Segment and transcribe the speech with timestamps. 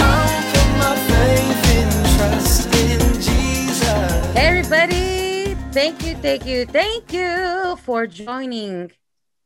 [0.00, 4.32] I'll put my faith and trust in Jesus.
[4.34, 5.54] Hey, everybody.
[5.72, 8.92] Thank you, thank you, thank you for joining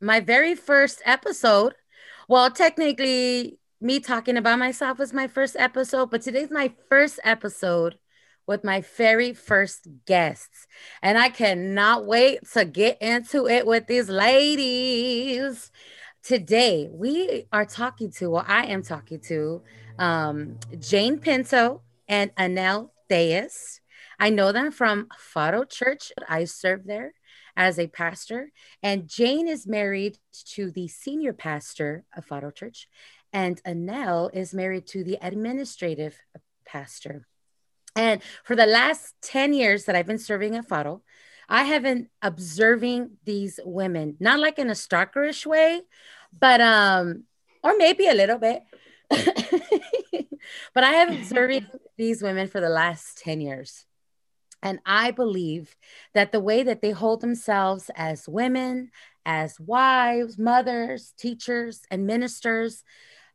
[0.01, 1.75] my very first episode.
[2.29, 7.99] Well, technically, me talking about myself was my first episode, but today's my first episode
[8.47, 10.67] with my very first guests.
[11.03, 15.71] And I cannot wait to get into it with these ladies.
[16.23, 19.63] Today, we are talking to, well, I am talking to
[19.99, 23.81] um, Jane Pinto and Anel Thayes.
[24.19, 26.11] I know them from Faro Church.
[26.29, 27.13] I serve there
[27.57, 28.51] as a pastor.
[28.83, 30.19] And Jane is married
[30.55, 32.89] to the senior pastor of Faro Church.
[33.33, 36.19] And Anel is married to the administrative
[36.65, 37.27] pastor.
[37.95, 41.03] And for the last 10 years that I've been serving at Faro,
[41.49, 45.81] I have been observing these women, not like in a stalkerish way,
[46.39, 47.25] but um,
[47.63, 48.63] or maybe a little bit.
[49.11, 53.87] but I have observed these women for the last 10 years.
[54.63, 55.75] And I believe
[56.15, 58.91] that the way that they hold themselves as women,
[59.25, 62.83] as wives, mothers, teachers, and ministers,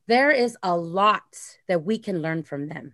[0.08, 1.38] there is a lot
[1.68, 2.94] that we can learn from them.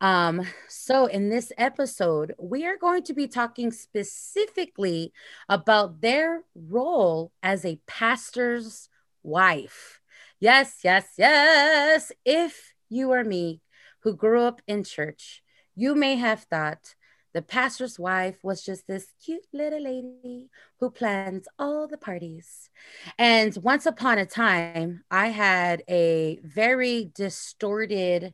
[0.00, 5.12] Um, so, in this episode, we are going to be talking specifically
[5.48, 8.90] about their role as a pastor's
[9.22, 10.00] wife.
[10.38, 12.12] Yes, yes, yes.
[12.26, 13.62] If you are me
[14.00, 15.42] who grew up in church,
[15.74, 16.94] you may have thought
[17.36, 20.48] the pastor's wife was just this cute little lady
[20.80, 22.70] who plans all the parties.
[23.18, 28.32] And once upon a time, I had a very distorted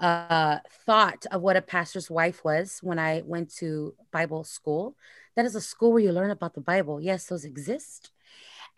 [0.00, 4.96] uh, thought of what a pastor's wife was when I went to Bible school.
[5.36, 7.02] That is a school where you learn about the Bible.
[7.02, 8.12] Yes, those exist.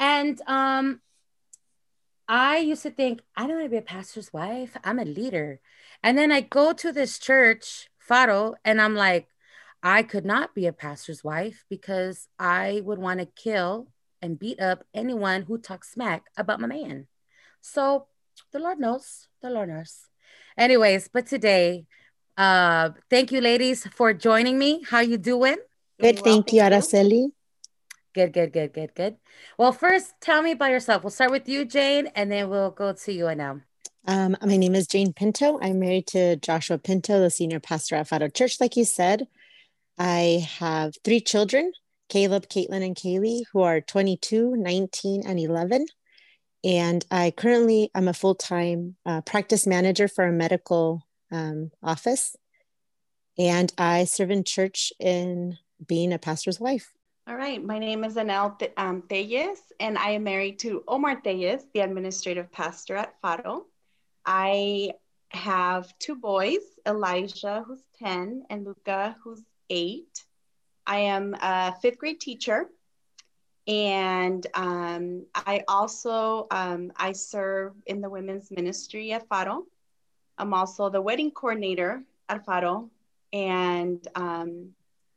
[0.00, 1.00] And um,
[2.26, 4.76] I used to think, I don't want to be a pastor's wife.
[4.82, 5.60] I'm a leader.
[6.02, 9.28] And then I go to this church, Faro, and I'm like,
[9.82, 13.88] I could not be a pastor's wife because I would want to kill
[14.20, 17.06] and beat up anyone who talks smack about my man.
[17.60, 18.06] So
[18.52, 20.06] the Lord knows, the Lord knows.
[20.58, 21.86] Anyways, but today,
[22.36, 24.82] uh, thank you, ladies, for joining me.
[24.88, 25.56] How you doing?
[25.98, 27.28] Good, thank you, Araceli.
[28.14, 29.16] Good, good, good, good, good.
[29.56, 31.04] Well, first, tell me about yourself.
[31.04, 33.60] We'll start with you, Jane, and then we'll go to you now.
[34.06, 35.58] Um, my name is Jane Pinto.
[35.62, 39.28] I'm married to Joshua Pinto, the senior pastor at Faro Church, like you said.
[40.00, 41.72] I have three children
[42.08, 45.86] Caleb, Caitlin, and Kaylee, who are 22, 19, and 11.
[46.64, 52.34] And I currently am a full time uh, practice manager for a medical um, office.
[53.38, 56.92] And I serve in church in being a pastor's wife.
[57.26, 57.62] All right.
[57.62, 62.50] My name is Anel um, Thayes, and I am married to Omar Thayes, the administrative
[62.50, 63.66] pastor at Faro.
[64.26, 64.92] I
[65.30, 70.24] have two boys, Elijah, who's 10, and Luca, who's eight.
[70.86, 72.68] I am a fifth grade teacher.
[73.66, 79.64] And um, I also um, I serve in the women's ministry at Faro.
[80.38, 82.90] I'm also the wedding coordinator at Faro,
[83.32, 84.70] and um,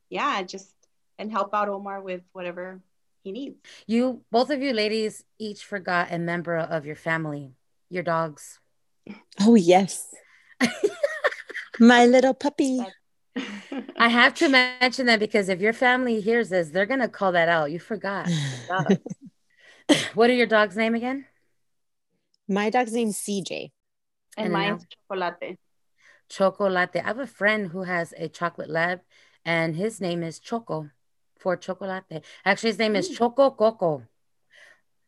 [0.09, 0.75] yeah, just
[1.17, 2.81] and help out Omar with whatever
[3.23, 3.55] he needs.
[3.87, 7.53] You both of you ladies each forgot a member of your family,
[7.89, 8.59] your dogs.
[9.39, 10.13] Oh yes,
[11.79, 12.85] my little puppy.
[13.97, 14.49] I have to
[14.81, 17.71] mention that because if your family hears this, they're gonna call that out.
[17.71, 18.29] You forgot.
[20.13, 21.25] what are your dog's name again?
[22.47, 23.71] My dog's name's CJ.
[24.37, 25.59] And, and mine's Chocolate.
[26.29, 26.95] Chocolate.
[26.95, 29.01] I have a friend who has a chocolate lab,
[29.45, 30.89] and his name is Choco
[31.37, 32.23] for Chocolate.
[32.45, 34.03] Actually, his name is Choco Coco.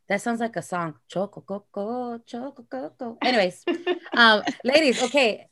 [0.08, 0.94] That sounds like a song.
[1.08, 3.18] Choco Coco, Choco Coco.
[3.22, 3.64] Anyways,
[4.16, 5.48] um, ladies, okay.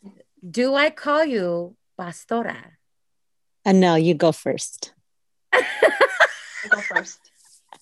[0.49, 2.57] Do I call you Pastora?
[3.65, 4.93] And uh, no, you go first.
[5.53, 7.19] go first.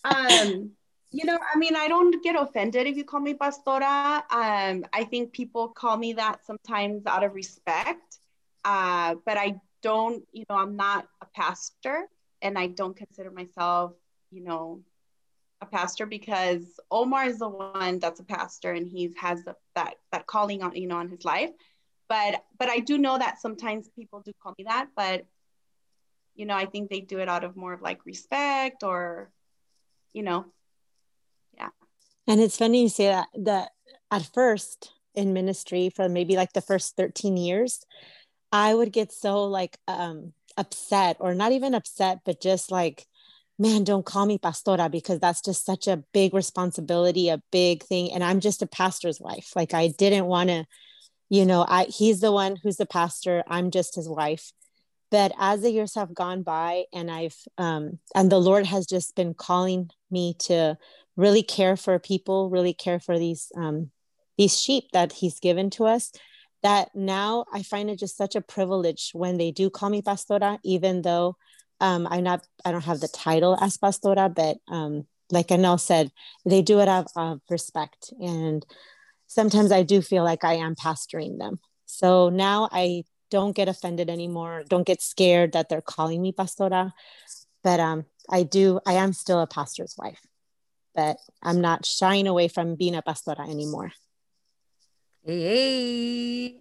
[0.04, 0.72] Um,
[1.10, 4.22] you know, I mean, I don't get offended if you call me pastora.
[4.30, 8.18] Um, I think people call me that sometimes out of respect.
[8.64, 12.08] Uh, but I don't, you know, I'm not a pastor
[12.40, 13.92] and I don't consider myself,
[14.30, 14.80] you know,
[15.60, 19.94] a pastor because Omar is the one that's a pastor and he has the, that
[20.10, 21.50] that calling on, you know, on his life.
[22.12, 25.24] But but I do know that sometimes people do call me that, but
[26.34, 29.30] you know, I think they do it out of more of like respect or,
[30.12, 30.44] you know,
[31.56, 31.70] yeah.
[32.26, 33.70] And it's funny you say that, that
[34.10, 37.82] at first in ministry for maybe like the first 13 years,
[38.52, 43.06] I would get so like um, upset, or not even upset, but just like,
[43.58, 48.12] man, don't call me pastora because that's just such a big responsibility, a big thing.
[48.12, 49.52] And I'm just a pastor's wife.
[49.56, 50.66] Like, I didn't want to,
[51.32, 54.52] you know, I he's the one who's the pastor, I'm just his wife.
[55.10, 59.16] But as the years have gone by, and I've, um, and the Lord has just
[59.16, 60.76] been calling me to
[61.16, 63.90] really care for people, really care for these um,
[64.36, 66.12] these sheep that He's given to us.
[66.62, 70.58] That now I find it just such a privilege when they do call me pastora,
[70.64, 71.36] even though
[71.80, 76.12] um, I'm not, I don't have the title as pastora, but um, like Anel said,
[76.44, 78.12] they do it out of respect.
[78.20, 78.66] And
[79.32, 81.58] sometimes I do feel like I am pastoring them.
[81.86, 84.64] So now I don't get offended anymore.
[84.68, 86.92] Don't get scared that they're calling me pastora.
[87.64, 90.20] But um, I do, I am still a pastor's wife
[90.94, 93.92] but I'm not shying away from being a pastora anymore.
[95.24, 96.60] Hey.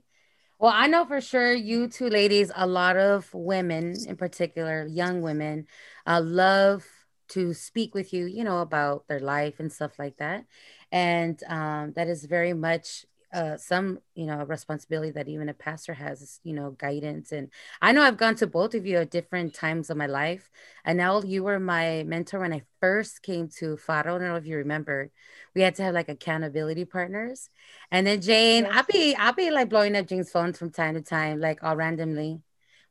[0.59, 5.21] Well, I know for sure you two ladies, a lot of women in particular, young
[5.21, 5.65] women,
[6.05, 6.85] uh, love
[7.29, 10.45] to speak with you, you know, about their life and stuff like that.
[10.91, 15.93] And um, that is very much uh, some you know responsibility that even a pastor
[15.93, 17.31] has you know guidance.
[17.31, 17.49] And
[17.81, 20.49] i know i've gone to both of you at different times of my life.
[20.85, 24.15] Anel you were my mentor when i first came to faro.
[24.15, 25.11] I don't know if you remember.
[25.55, 27.49] We had to have like accountability partners.
[27.89, 28.73] And then jane yes.
[28.75, 31.75] i'll be i'll be like blowing up jane's phone from time to time like all
[31.75, 32.41] randomly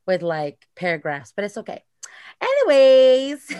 [0.07, 1.83] with like paragraphs but it's okay.
[2.41, 3.55] Anyways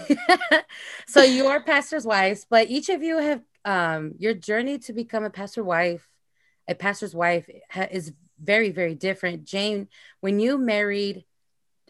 [1.07, 5.29] so you're pastor's wives but each of you have um your journey to become a
[5.29, 6.07] pastor wife
[6.67, 7.49] a pastor's wife
[7.91, 9.45] is very very different.
[9.45, 9.87] Jane
[10.19, 11.25] when you married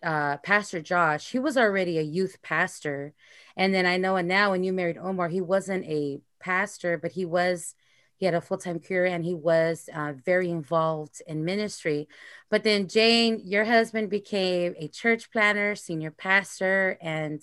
[0.04, 3.14] uh, pastor josh he was already a youth pastor.
[3.56, 7.26] And then i know Anel when you married omar he wasn't a pastor but he
[7.26, 7.76] was
[8.18, 12.08] he had a full-time career and he was uh, very involved in ministry.
[12.50, 17.42] But then jane your husband became a church planner senior pastor and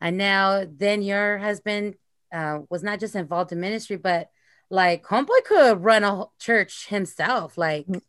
[0.00, 1.94] and Anel then your husband
[2.32, 4.30] uh, was not just involved in ministry but
[4.72, 7.58] like homeboy could run a church himself.
[7.58, 8.00] Like mm.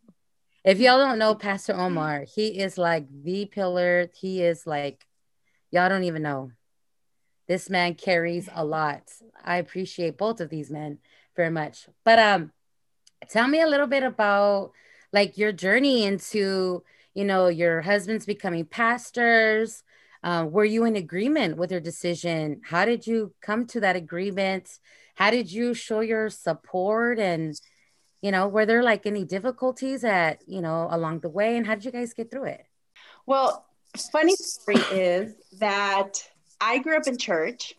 [0.64, 4.10] if y'all don't know Pastor Omar, he is like the pillar.
[4.16, 5.06] He is like
[5.72, 6.52] y'all don't even know.
[7.50, 9.12] This man carries a lot.
[9.44, 11.00] I appreciate both of these men
[11.36, 11.88] very much.
[12.06, 12.52] But um
[13.30, 14.72] tell me a little bit about
[15.12, 16.82] like your journey into,
[17.14, 19.84] you know, your husband's becoming pastors.
[20.24, 22.62] Uh, were you in agreement with her decision?
[22.64, 24.70] How did you come to that agreement?
[25.16, 27.20] how did you show your support?
[27.20, 27.60] And
[28.22, 31.58] you know were there like any difficulties at you know along the way?
[31.58, 32.66] And how did you guys get through it?
[33.26, 33.66] Well
[34.12, 36.18] funny story is that
[36.60, 37.76] i grew up in church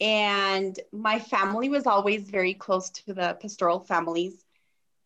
[0.00, 4.44] and my family was always very close to the pastoral families.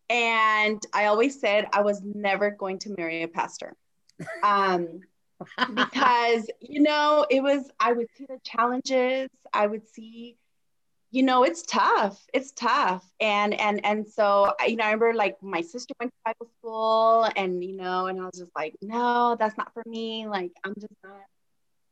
[0.09, 3.75] And i always said i was never going to marry a pastor.
[4.43, 5.01] Um,
[5.73, 9.29] because you know it was i would see the challenges.
[9.53, 10.37] I would see
[11.11, 12.19] you know it's tough.
[12.33, 13.05] It's tough.
[13.19, 17.29] And and and so you know i remember like my sister went to bible school
[17.35, 20.27] and you know and i was just like no that's not for me.
[20.27, 21.21] Like i'm just not.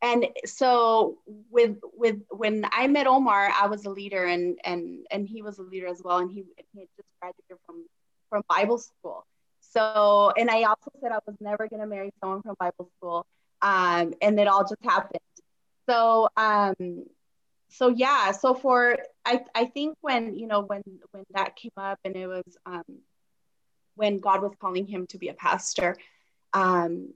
[0.04, 1.20] And so
[1.52, 5.60] with with when i met omar i was a leader and and and he was
[5.60, 6.18] a leader as well.
[6.18, 7.86] And he, he had just graduated from
[8.30, 9.24] from bible school.
[9.60, 13.26] So and i also said i was never going to marry someone from bible school
[13.62, 15.20] um and it all just happened.
[15.88, 17.06] So um
[17.70, 21.98] so yeah so for i i think when you know when when that came up
[22.04, 22.84] and it was um
[23.96, 25.96] when god was calling him to be a pastor
[26.54, 27.14] um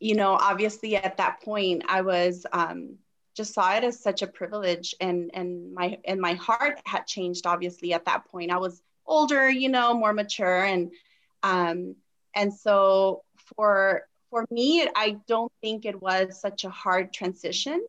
[0.00, 2.98] you know obviously at that point i was um
[3.34, 7.46] just saw it as such a privilege and and my and my heart had changed
[7.46, 8.50] obviously at that point.
[8.50, 10.90] I was older you know more mature and
[11.42, 11.96] um
[12.34, 13.22] and so
[13.56, 14.02] for
[14.34, 17.80] for me i don't think it was such a hard transition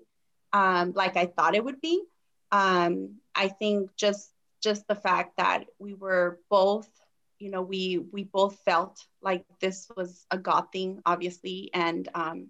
[0.56, 2.02] um, like I thought it would be.
[2.52, 6.90] Um, I think just just the fact that we were both,
[7.40, 12.48] you know, we we both felt like this was a God thing, obviously, and um,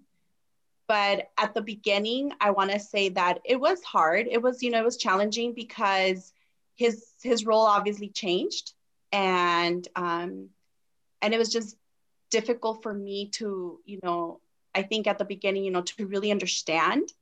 [0.86, 4.28] but at the beginning, I want to say that it was hard.
[4.30, 6.32] It was, you know, it was challenging because
[6.76, 8.72] his his role obviously changed,
[9.10, 10.50] and um,
[11.20, 11.76] and it was just
[12.30, 14.40] difficult for me to, you know,
[14.74, 17.12] I think at the beginning, you know, to really understand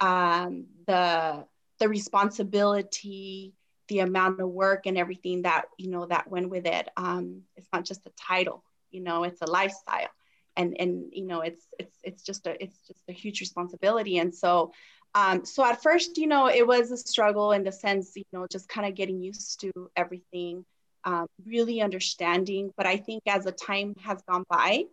[0.00, 1.44] um, the
[1.78, 3.54] the responsibility,
[3.88, 6.88] the amount of work, and everything that you know that went with it.
[6.96, 10.08] Um, it's not just a title, you know, it's a lifestyle,
[10.56, 14.18] and and you know, it's it's it's just a it's just a huge responsibility.
[14.18, 14.72] And so,
[15.14, 18.46] um, so at first, you know, it was a struggle in the sense, you know,
[18.50, 20.64] just kind of getting used to everything.
[21.04, 22.72] Um, really understanding.
[22.76, 24.84] But I think as the time has gone by,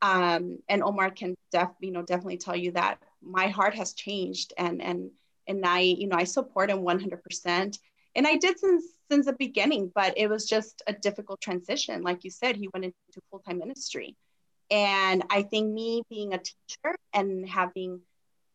[0.00, 4.52] um, and Omar can def, you know, definitely tell you that my heart has changed
[4.58, 5.10] and and
[5.46, 7.78] and I, you know, I support him 100%.
[8.14, 12.02] And I did since since the beginning, but it was just a difficult transition.
[12.02, 14.16] Like you said, he went into full-time ministry.
[14.70, 18.00] And I think me being a teacher and having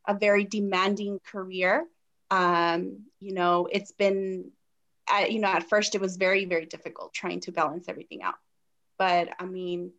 [0.07, 1.85] a very demanding career,
[2.31, 4.51] um, you know, it's been,
[5.11, 8.35] uh, you know, at first it was very, very difficult trying to balance everything out.
[8.97, 9.91] But I mean,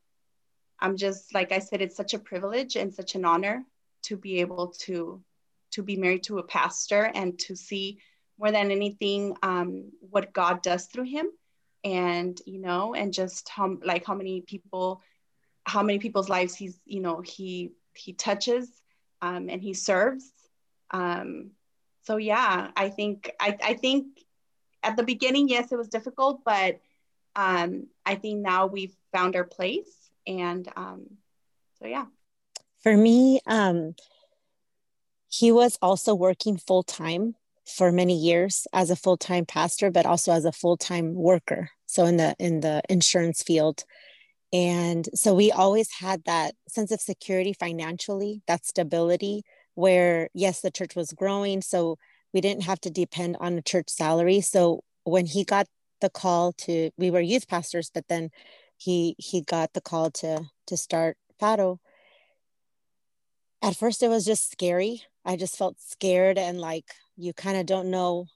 [0.81, 3.65] I'm just, like I said, it's such a privilege and such an honor
[4.05, 5.23] to be able to
[5.71, 7.99] to be married to a pastor and to see
[8.38, 11.27] more than anything um, what God does through him
[11.85, 15.00] and you know and just how like how many people
[15.65, 18.69] how many people's lives he's you know he he touches
[19.23, 20.33] um, and he serves
[20.91, 21.50] um,
[22.03, 24.07] so yeah i think I, I think
[24.83, 26.81] at the beginning yes it was difficult but
[27.37, 31.07] um, i think now we've found our place and um,
[31.81, 32.07] so yeah.
[32.83, 33.95] For me um,
[35.29, 37.35] he was also working full time
[37.67, 42.17] for many years as a full-time pastor but also as a full-time worker so in
[42.17, 43.85] the in the insurance field.
[44.51, 49.43] And so we always had that sense of security financially that stability
[49.75, 51.99] where yes the church was growing so
[52.33, 54.41] we didn't have to depend on a church salary.
[54.41, 55.67] So when he got
[56.01, 58.31] the call to we were youth pastors but then
[58.77, 61.81] he he got the call to to start Faro
[63.63, 65.03] at first it was just scary.
[65.25, 66.85] I just felt scared and like
[67.17, 68.27] you kind of don't know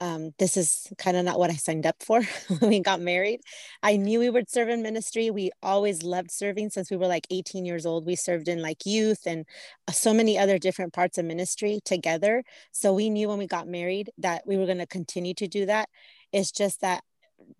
[0.00, 2.22] um, this is kind of not what I signed up for
[2.58, 3.40] when we got married.
[3.82, 5.30] I knew we would serve in ministry.
[5.30, 8.04] We always loved serving since we were like 18 years old.
[8.04, 9.46] We served in like youth and
[9.88, 12.42] uh, so many other different parts of ministry together.
[12.72, 15.66] So we knew when we got married that we were going to continue to do
[15.66, 15.88] that.
[16.32, 17.02] It's just that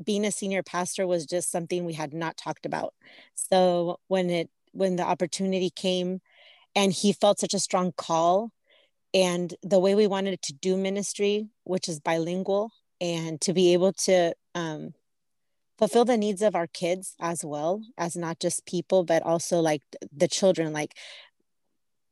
[0.05, 2.93] being a senior pastor was just something we had not talked about.
[3.35, 6.21] So when it when the opportunity came
[6.75, 8.51] and he felt such a strong call
[9.17, 12.71] and the way we wanted to do ministry which is bilingual
[13.01, 14.93] and to be able to um,
[15.79, 19.83] fulfill the needs of our kids as well as not just people but also like
[20.15, 20.95] the children like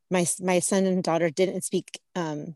[0.09, 2.55] my my son and daughter didn't speak um,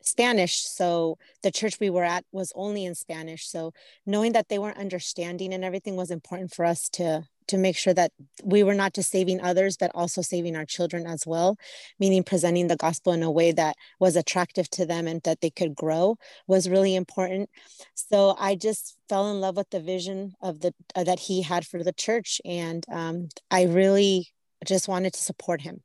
[0.00, 0.62] Spanish.
[0.62, 3.46] So the church we were at was only in Spanish.
[3.46, 3.72] So
[4.06, 7.94] knowing that they weren't understanding and everything was important for us to to make sure
[7.94, 8.12] that
[8.44, 11.56] we were not just saving others, but also saving our children as well,
[11.98, 15.50] meaning presenting the gospel in a way that was attractive to them and that they
[15.50, 17.50] could grow was really important.
[17.94, 21.66] So I just fell in love with the vision of the uh, that he had
[21.66, 24.28] for the church, and um, I really
[24.66, 25.82] just wanted to support him,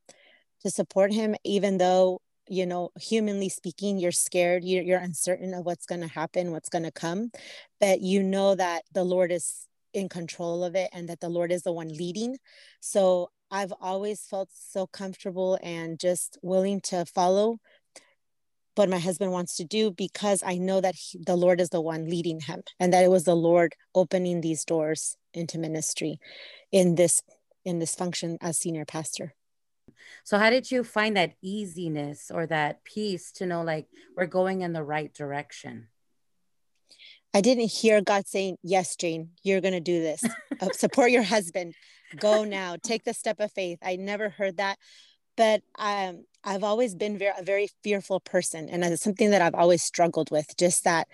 [0.61, 5.65] to support him, even though you know humanly speaking you're scared you're, you're uncertain of
[5.65, 7.31] what's going to happen what's going to come
[7.79, 11.51] but you know that the lord is in control of it and that the Lord
[11.51, 12.37] is the one leading.
[12.79, 17.59] So I've always felt so comfortable and just willing to follow
[18.75, 21.81] what my husband wants to do because I know that he, the Lord is the
[21.81, 26.19] one leading him and that it was the Lord opening these doors into ministry
[26.71, 27.21] in this
[27.65, 29.35] in this function as senior pastor.
[30.23, 34.61] So how did you find that easiness or that peace to know like we're going
[34.61, 35.87] in the right direction?
[37.33, 40.23] I didn't hear God saying, Yes, Jane, you're going to do this.
[40.61, 41.73] Uh, support your husband.
[42.17, 42.75] Go now.
[42.81, 43.79] Take the step of faith.
[43.81, 44.77] I never heard that.
[45.35, 48.69] But um, I've always been very, a very fearful person.
[48.69, 51.07] And it's something that I've always struggled with, just that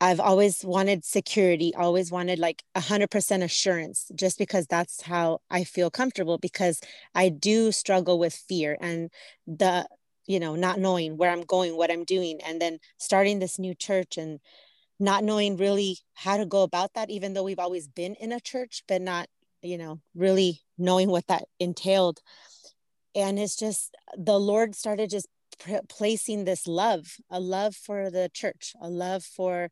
[0.00, 5.90] I've always wanted security, always wanted like 100% assurance, just because that's how I feel
[5.90, 6.38] comfortable.
[6.38, 6.80] Because
[7.14, 9.10] I do struggle with fear and
[9.46, 9.86] the,
[10.26, 13.74] you know, not knowing where I'm going, what I'm doing, and then starting this new
[13.74, 14.40] church and
[14.98, 18.40] not knowing really how to go about that even though we've always been in a
[18.40, 19.28] church but not
[19.62, 22.20] you know really knowing what that entailed.
[23.14, 25.28] And it's just the lord started just
[25.58, 29.70] pr- placing this love a love for the church a love for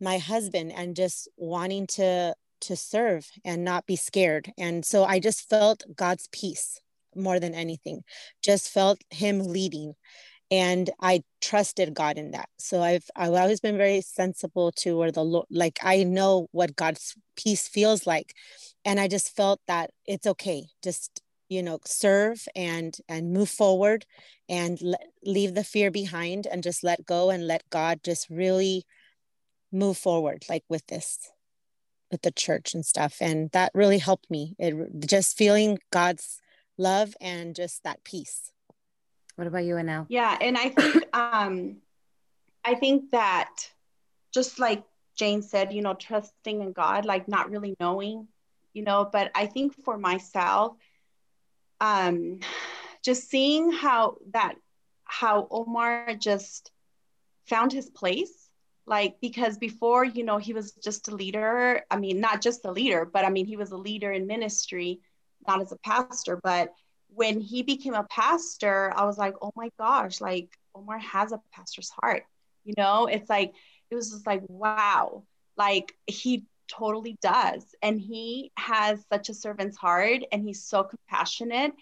[0.00, 4.52] my husband and just wanting to to serve and not be scared.
[4.58, 6.80] And so i just felt god's peace
[7.14, 8.02] more than anything.
[8.42, 9.94] Just felt him leading
[10.50, 12.48] and I trusted God in that.
[12.58, 16.76] So I've I've always been very sensible to where the Lord, like I know what
[16.76, 18.34] God's peace feels like,
[18.84, 24.06] and I just felt that it's okay, just you know, serve and and move forward,
[24.48, 28.84] and le- leave the fear behind, and just let go and let God just really
[29.72, 31.30] move forward, like with this,
[32.10, 34.54] with the church and stuff, and that really helped me.
[34.58, 34.74] It
[35.06, 36.40] just feeling God's
[36.78, 38.52] love and just that peace.
[39.36, 40.06] What about you, Anel?
[40.08, 41.76] Yeah, and I think um,
[42.64, 43.70] I think that
[44.32, 44.82] just like
[45.14, 48.28] Jane said, you know, trusting in God, like not really knowing,
[48.72, 50.76] you know, but I think for myself,
[51.80, 52.40] um,
[53.02, 54.54] just seeing how that,
[55.04, 56.72] how Omar just
[57.46, 58.50] found his place,
[58.86, 61.82] like, because before, you know, he was just a leader.
[61.90, 65.00] I mean, not just a leader, but I mean, he was a leader in ministry,
[65.46, 66.74] not as a pastor, but
[67.16, 71.40] when he became a pastor, I was like, oh my gosh, like Omar has a
[71.50, 72.24] pastor's heart.
[72.62, 73.54] You know, it's like,
[73.90, 75.22] it was just like, wow,
[75.56, 77.64] like he totally does.
[77.82, 81.72] And he has such a servant's heart and he's so compassionate.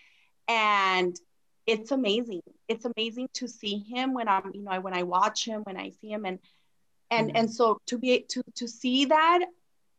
[0.47, 1.19] And
[1.67, 2.43] it's amazing.
[2.69, 5.91] It's amazing to see him when I'm, you know, when I watch him, when I
[6.01, 6.39] see him and
[7.11, 7.37] and mm-hmm.
[7.37, 9.47] and so to be to to see that,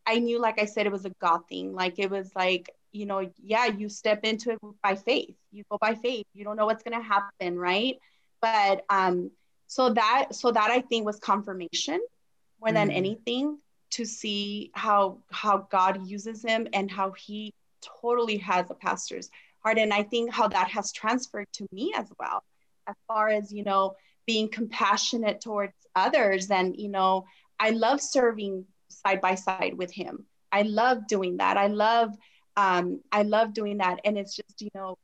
[0.06, 1.74] I knew, like I said, it was a God thing.
[1.74, 5.35] Like it was like, you know, yeah, you step into it by faith.
[5.51, 6.25] You go by faith.
[6.33, 7.99] You don't know what's gonna happen, right?
[8.41, 9.31] But um,
[9.67, 11.99] so that so that I think was confirmation
[12.61, 12.95] more than mm.
[12.95, 13.57] anything
[13.91, 17.53] to see how how God uses him and how he
[18.01, 22.07] totally has a pastor's heart and I think how that has transferred to me as
[22.19, 22.43] well
[22.87, 27.25] as far as you know being compassionate towards others and you know
[27.59, 32.15] I love serving side by side with him I love doing that I love
[32.57, 34.97] um, I love doing that and it's just you know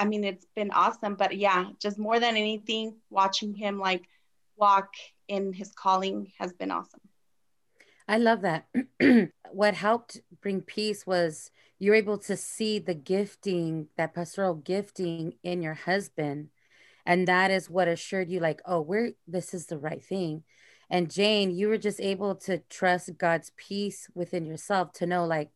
[0.00, 1.14] I mean, it's been awesome.
[1.14, 4.08] But yeah, just more than anything, watching him like
[4.56, 4.94] walk
[5.28, 7.00] in his calling has been awesome.
[8.08, 8.66] I love that.
[9.52, 15.60] what helped bring peace was you're able to see the gifting, that pastoral gifting in
[15.60, 16.48] your husband.
[17.04, 20.44] And that is what assured you, like, oh, we're this is the right thing.
[20.88, 25.50] And Jane, you were just able to trust God's peace within yourself to know, like,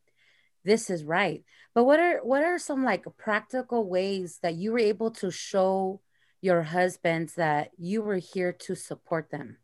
[0.64, 1.44] this is right.
[1.74, 6.00] But what are what are some like practical ways that you were able to show
[6.40, 9.58] your husbands that you were here to support them?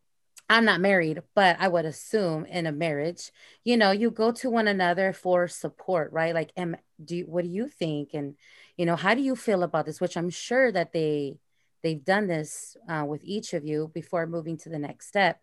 [0.48, 3.30] I'm not married but i would assume in a marriage
[3.62, 6.34] you know you go to one another for support right?
[6.34, 8.10] Like am do you, what do you think?
[8.14, 8.34] And
[8.76, 10.00] you know how do you feel about this?
[10.00, 11.38] Which i'm sure that they
[11.82, 15.40] they've done this uh, with each of you before moving to the next step.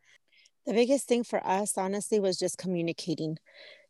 [0.66, 3.38] The biggest thing for us honestly was just communicating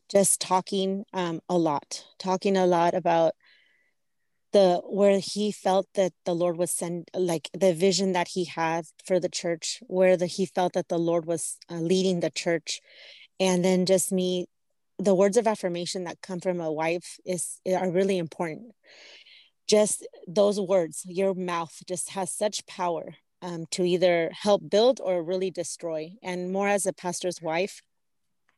[0.09, 3.33] just talking um, a lot, talking a lot about
[4.53, 8.85] the where he felt that the Lord was send like the vision that he had
[9.05, 12.79] for the church, where the he felt that the Lord was uh, leading the church,
[13.39, 14.47] and then just me,
[14.97, 18.73] the words of affirmation that come from a wife is are really important.
[19.67, 25.21] Just those words, your mouth just has such power um, to either help build or
[25.21, 26.11] really destroy.
[26.23, 27.81] And more as a pastor's wife,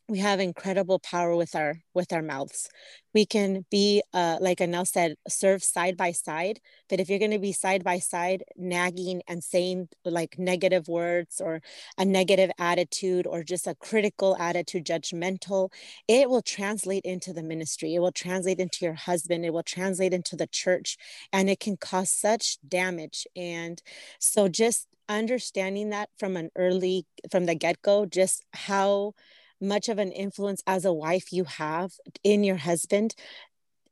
[0.09, 2.67] we have incredible power with our with our mouths.
[3.13, 7.31] We can be uh, like anel said serve side by side but if you're going
[7.31, 11.61] to be side by side nagging and saying like negative words or
[11.97, 15.71] a negative attitude or just a critical attitude judgmental
[16.07, 17.93] it will translate into the ministry.
[17.93, 19.45] It will translate into your husband.
[19.45, 20.97] It will translate into the church
[21.31, 23.27] and it can cause such damage.
[23.35, 23.81] And
[24.19, 29.13] so just understanding that from an early from the get-go just how
[29.61, 31.93] much of an influence as a wife you have
[32.23, 33.15] in your husband.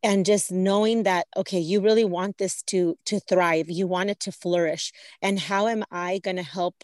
[0.03, 3.69] And just knowing that okay you really want this to to thrive.
[3.69, 4.91] You want it to flourish.
[5.21, 6.83] And how am i going to help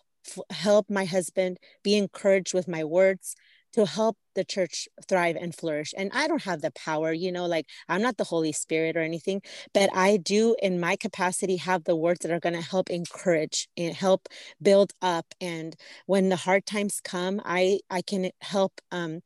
[0.50, 3.36] help my husband be encouraged with my words
[3.74, 5.94] to help the church thrive and flourish.
[5.98, 9.02] And I don't have the power, you know, like I'm not the Holy Spirit or
[9.02, 9.42] anything,
[9.74, 13.68] but I do, in my capacity, have the words that are going to help encourage
[13.78, 14.28] and help
[14.62, 15.26] build up.
[15.42, 19.22] And when the hard times come, I I can help um,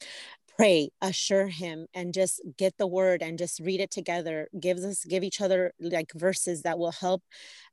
[0.57, 5.05] pray assure him and just get the word and just read it together gives us
[5.05, 7.21] give each other like verses that will help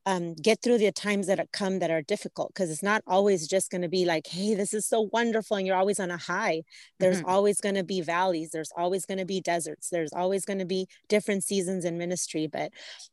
[0.07, 3.71] um, get through the times that come that are difficult because it's not always just
[3.71, 6.63] going to be like hey this is so wonderful and you're always on a high
[7.01, 7.29] there's mm-hmm.
[7.31, 10.67] always going to be valleys there's always going to be deserts there's always going to
[10.67, 12.71] be different seasons in ministry but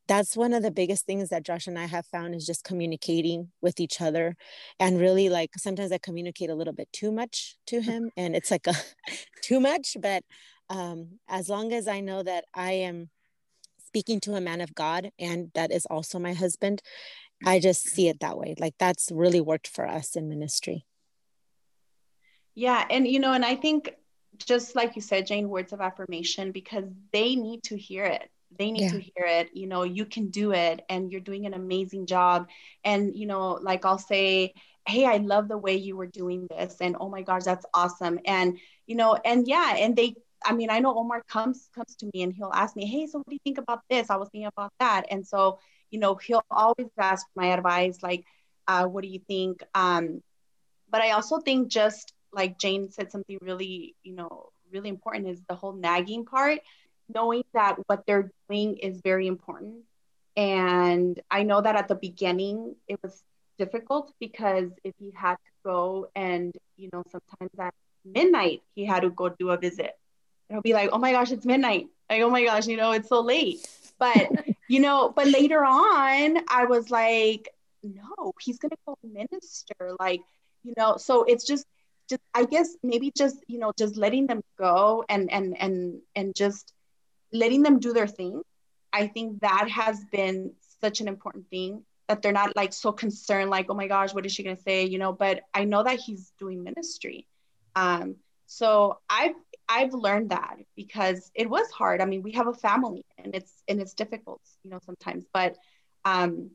[0.08, 3.50] that's one of the biggest things that josh and i have found is just communicating
[3.62, 4.36] with each other
[4.80, 8.52] and really like sometimes i communicate a little bit too much to him and it's
[8.52, 8.74] like a
[9.42, 10.24] too much but
[10.70, 13.10] um, as long as i know that i am
[13.92, 16.82] speaking to a man of God and that is also my husband,
[17.44, 17.50] mm.
[17.50, 18.56] I just see it that way.
[18.58, 20.86] Like that's really worked for us in ministry.
[22.56, 22.86] Yeah.
[22.90, 23.94] And, you know, and I think
[24.46, 28.30] just like you said, Jane, words of affirmation, because they need to hear it.
[28.58, 28.92] They need yeah.
[28.92, 29.50] to hear it.
[29.54, 32.48] You know, you can do it and you're doing an amazing job.
[32.86, 34.54] And, you know, like I'll say,
[34.88, 36.78] Hey, I love the way you were doing this.
[36.80, 38.20] And oh my gosh, that's awesome.
[38.26, 42.10] And, you know, and yeah, and they I mean, I know Omar comes comes to
[42.14, 44.10] me and he'll ask me, "Hey, so what do you think about this?
[44.10, 45.60] I was thinking about that." And so,
[45.92, 48.26] you know, he'll always ask my advice, like,
[48.68, 50.22] uh, "What do you think?" Um,
[50.90, 55.42] but I also think just like Jane said something really, you know, really important is
[55.50, 56.60] the whole nagging part,
[57.14, 59.84] knowing that what they're doing is very important.
[60.36, 63.24] And I know that at the beginning it was
[63.58, 67.74] difficult because if he had to go and, you know, sometimes at
[68.06, 69.98] midnight he had to go do a visit.
[70.54, 71.88] I'll be like, oh my gosh, it's midnight.
[72.10, 73.68] Like, oh my gosh, you know, it's so late.
[74.00, 74.32] But,
[74.68, 77.50] you know, but later on, I was like,
[77.84, 79.96] no, he's going to go minister.
[80.00, 80.22] Like,
[80.64, 81.66] you know, so it's just,
[82.10, 86.36] just, I guess maybe just, you know, just letting them go and, and, and, and
[86.36, 86.74] just
[87.32, 88.42] letting them do their thing.
[88.92, 93.50] I think that has been such an important thing that they're not like so concerned,
[93.50, 94.86] like, oh my gosh, what is she going to say?
[94.86, 97.28] You know, but I know that he's doing ministry.
[97.76, 98.16] Um,
[98.48, 99.36] so I've
[99.72, 102.02] I've learned that because it was hard.
[102.02, 105.26] I mean, we have a family and it's and it's difficult, you know, sometimes.
[105.34, 105.58] But
[106.06, 106.52] um,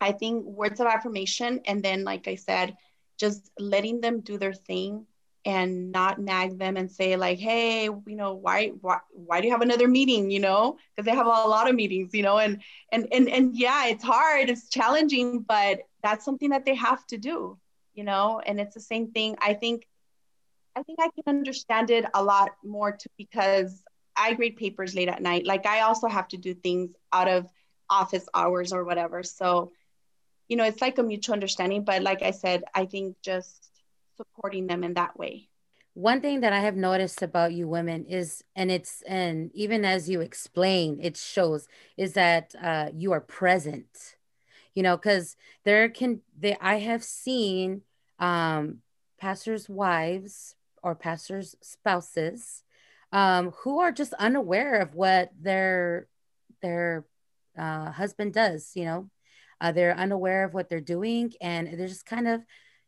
[0.00, 2.76] I think words of affirmation and then, like I said,
[3.18, 5.06] just letting them do their thing
[5.44, 9.52] and not nag them and say like, hey, you know, why why why do you
[9.52, 10.30] have another meeting?
[10.30, 12.62] You know, because they have a lot of meetings, you know, and
[12.92, 17.18] and and and yeah, it's hard, it's challenging, but that's something that they have to
[17.18, 17.58] do,
[17.94, 19.36] you know, and it's the same thing.
[19.40, 19.86] I think
[20.76, 23.82] I think I can understand it a lot more too because
[24.16, 25.46] I grade papers late at night.
[25.46, 27.48] Like I also have to do things out of
[27.88, 29.22] office hours or whatever.
[29.22, 29.72] So,
[30.48, 31.84] you know, it's like a mutual understanding.
[31.84, 33.68] But like I said, I think just
[34.16, 35.48] supporting them in that way.
[35.94, 40.08] One thing that I have noticed about you women is, and it's, and even as
[40.08, 44.16] you explain, it shows, is that uh, you are present,
[44.74, 47.82] you know, because there can, they, I have seen
[48.18, 48.78] um,
[49.20, 52.62] pastors' wives or pastors' spouses
[53.10, 56.06] um, who are just unaware of what their
[56.60, 57.06] their
[57.58, 58.72] uh, husband does.
[58.74, 59.10] You know,
[59.60, 62.42] uh, they're unaware of what they're doing, and they're just kind of,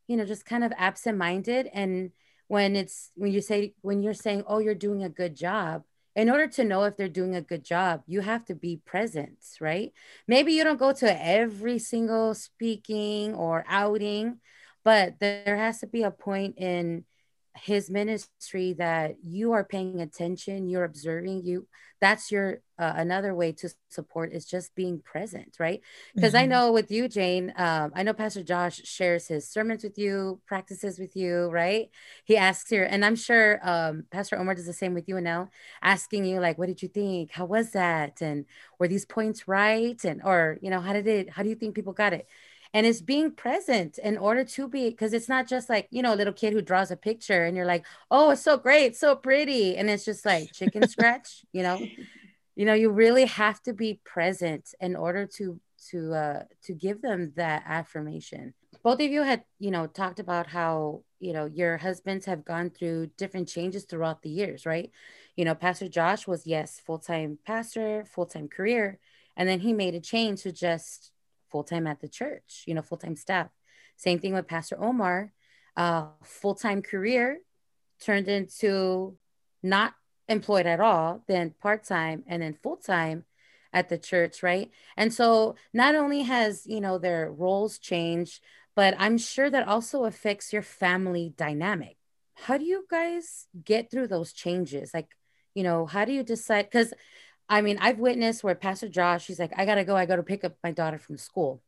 [0.07, 1.71] you know, just kind of absent-minded.
[1.73, 2.13] And
[2.49, 5.85] when it's when you say when you're saying, "Oh, you're doing a good job,"
[6.17, 9.39] in order to know if they're doing a good job, you have to be present,
[9.61, 9.93] right?
[10.27, 14.41] Maybe you don't go to every single speaking or outing,
[14.83, 17.05] but there has to be a point in
[17.57, 21.67] his ministry that you are paying attention you're observing you
[22.01, 25.81] that's your uh, another way to support is just being present right?
[26.15, 26.43] Because mm-hmm.
[26.43, 30.41] i know with you jane um, i know pastor josh shares his sermons with you
[30.47, 31.89] practices with you right?
[32.25, 35.49] He asks you and i'm sure um, pastor omar does the same with you Anel
[35.83, 37.33] asking you like what did you think?
[37.33, 38.21] How was that?
[38.21, 38.45] And
[38.79, 40.03] were these points right?
[40.05, 42.27] And or you know how did it how do you think people got it
[42.75, 46.15] and it's being present in order to be because it's not just like you know
[46.15, 49.17] a little kid who draws a picture and you're like oh it's so great so
[49.17, 51.81] pretty and it's just like chicken scratch you know?
[52.57, 57.03] You know you really have to be present in order to to uh to give
[57.03, 58.55] them that affirmation.
[58.83, 62.71] Both of you had you know talked about how you know your husbands have gone
[62.71, 64.91] through different changes throughout the years right?
[65.37, 68.99] You know pastor josh was yes full-time pastor full-time career
[69.37, 71.13] and then he made a change to just
[71.51, 73.49] full time at the church, you know, full time staff.
[73.97, 75.33] Same thing with Pastor Omar,
[75.77, 77.39] uh, full time career
[78.01, 79.17] turned into
[79.63, 79.95] not
[80.29, 83.25] employed at all, then part time, and then full time
[83.73, 84.71] at the church, right?
[84.97, 88.43] And so not only has, you know, their roles changed,
[88.75, 91.97] but I'm sure that also affects your family dynamic.
[92.35, 94.93] How do you guys get through those changes?
[94.93, 95.09] Like,
[95.55, 96.67] you know, how do you decide?
[96.67, 96.93] Because
[97.49, 100.45] I mean, I've witnessed where Pastor Josh, he's like, I gotta go, I gotta pick
[100.45, 101.63] up my daughter from school.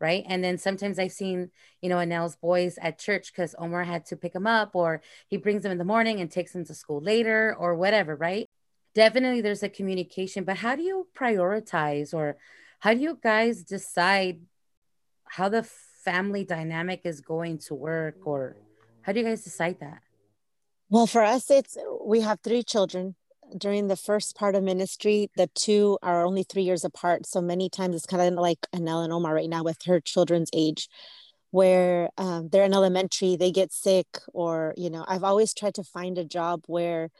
[0.00, 0.24] Right.
[0.28, 4.16] And then sometimes I've seen, you know, Anel's boys at church because Omar had to
[4.16, 7.00] pick him up, or he brings them in the morning and takes them to school
[7.00, 8.14] later, or whatever.
[8.14, 8.48] Right.
[8.94, 12.36] Definitely there's a communication, but how do you prioritize or
[12.80, 14.40] how do you guys decide
[15.24, 18.56] how the family dynamic is going to work, or
[19.02, 20.02] how do you guys decide that?
[20.90, 23.14] Well, for us, it's we have three children
[23.56, 27.26] during the first part of ministry, the two are only three years apart.
[27.26, 30.88] So many times it's kind of like and Omar right now with her children's age,
[31.50, 35.84] where um, they're in elementary, they get sick, or, you know, I've always tried to
[35.84, 37.10] find a job where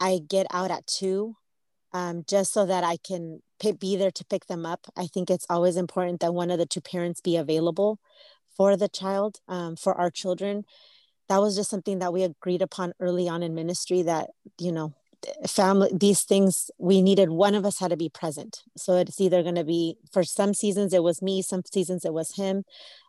[0.00, 1.36] I get out at two
[1.92, 3.40] um, just so that I can
[3.78, 4.86] be there to pick them up.
[4.96, 7.98] I think it's always important that one of the two parents be available
[8.56, 10.64] for the child, um, for our children.
[11.28, 14.94] That was just something that we agreed upon early on in ministry that, you know,
[15.46, 18.62] family these things we needed one of us had to be present.
[18.76, 22.12] So it's either going to be for some seasons it was me some seasons it
[22.12, 22.64] was him.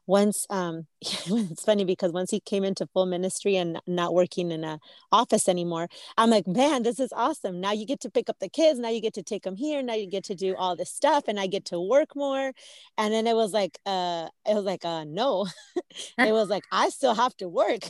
[0.07, 4.63] Once um it's funny because once he came into full ministry and not working in
[4.63, 4.79] a
[5.11, 7.59] office anymore i'm like man this is awesome.
[7.59, 8.79] Now you get to pick up the kids.
[8.79, 9.81] Now you get to take them here.
[9.81, 12.51] Now you get to do all this stuff and i get to work more.
[12.97, 15.47] And then it was like uh it was like uh no.
[16.17, 17.89] It was like i still have to work.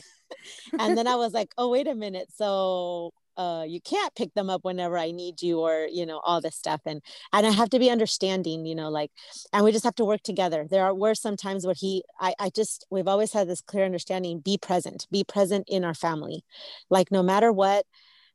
[0.78, 2.28] And then I was like, oh, wait a minute.
[2.34, 6.40] So uh, you can't pick them up whenever I need you, or you know, all
[6.40, 6.80] this stuff.
[6.86, 9.10] And and I have to be understanding, you know, like,
[9.52, 10.66] and we just have to work together.
[10.68, 13.84] There are were some times where he, I, I just, we've always had this clear
[13.84, 16.44] understanding: be present, be present in our family,
[16.90, 17.86] like no matter what.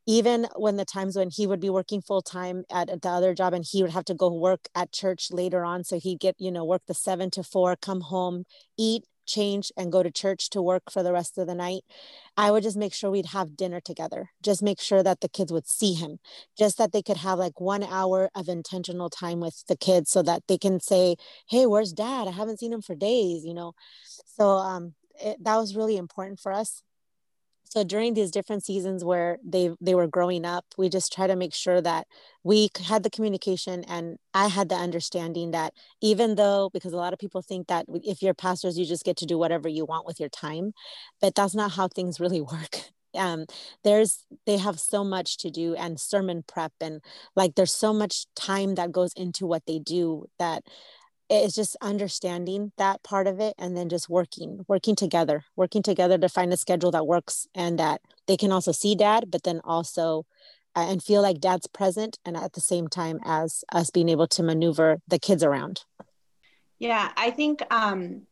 [0.08, 3.36] Even when the times when he would be working full time at, at the other
[3.36, 6.36] job and he would have to go work at church later on, so he'd get
[6.40, 8.46] you know work the seven to four, come home,
[8.78, 11.84] eat, change and go to church to work for the rest of the night,
[12.38, 14.32] I would just make sure we'd have dinner together.
[14.42, 16.20] Just make sure that the kids would see him,
[16.58, 20.22] just that they could have like one hour of intentional time with the kids so
[20.24, 21.16] that they can say,
[21.50, 22.28] Hey, where's dad?
[22.28, 23.74] I haven't seen him for days, you know?
[24.26, 26.84] So um, it, that was really important for us
[27.72, 31.36] so during these different seasons where they they were growing up we just try to
[31.36, 32.06] make sure that
[32.44, 37.14] we had the communication and i had the understanding that even though because a lot
[37.14, 40.06] of people think that if you're pastors you just get to do whatever you want
[40.06, 40.74] with your time
[41.22, 42.82] but that's not how things really work.
[43.16, 43.46] Um
[43.84, 47.02] there's they have so much to do and sermon prep and
[47.36, 50.64] like there's so much time that goes into what they do that
[51.32, 56.18] it's just understanding that part of it and then just working working together working together
[56.18, 59.62] to find a schedule that works and that they can also see dad but then
[59.64, 60.26] also
[60.76, 64.28] uh, and feel like dad's present and at the same time as us being able
[64.28, 65.84] to maneuver the kids around.
[66.80, 68.24] Yeah i think um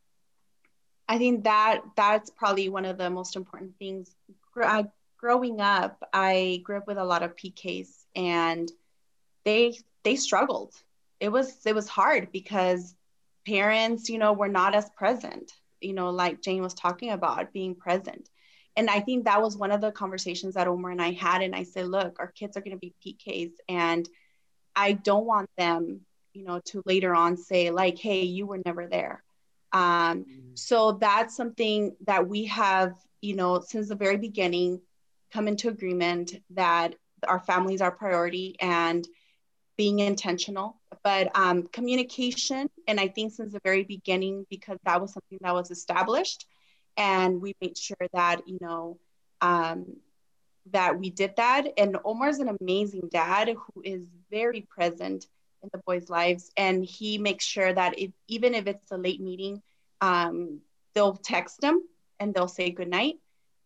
[1.08, 4.14] i think that that's probably one of the most important things.
[4.62, 4.84] Uh,
[5.16, 8.70] growing up i grew up with a lot of pks and
[9.44, 10.74] they they struggled
[11.20, 12.94] it was it was hard because
[13.46, 17.74] parents you know were not as present you know like jane was talking about being
[17.74, 18.28] present
[18.76, 21.54] and i think that was one of the conversations that omar and i had and
[21.54, 24.08] i said look our kids are going to be pks and
[24.74, 26.00] i don't want them
[26.32, 29.22] you know to later on say like hey you were never there
[29.72, 30.54] um, mm-hmm.
[30.54, 34.80] so that's something that we have you know since the very beginning
[35.32, 36.94] come into agreement that
[37.28, 39.06] our families are priority and
[39.80, 40.68] being intentional
[41.02, 45.54] but um, communication and i think since the very beginning because that was something that
[45.54, 46.46] was established
[46.96, 48.98] and we made sure that you know
[49.40, 49.86] um,
[50.72, 51.66] that we did that.
[51.78, 55.26] And omar's an amazing dad who is very present
[55.62, 59.20] in the boys lives and he makes sure that if, even if it's a late
[59.20, 59.62] meeting
[60.00, 60.60] um,
[60.94, 61.82] they'll text them
[62.18, 63.16] and they'll say good night.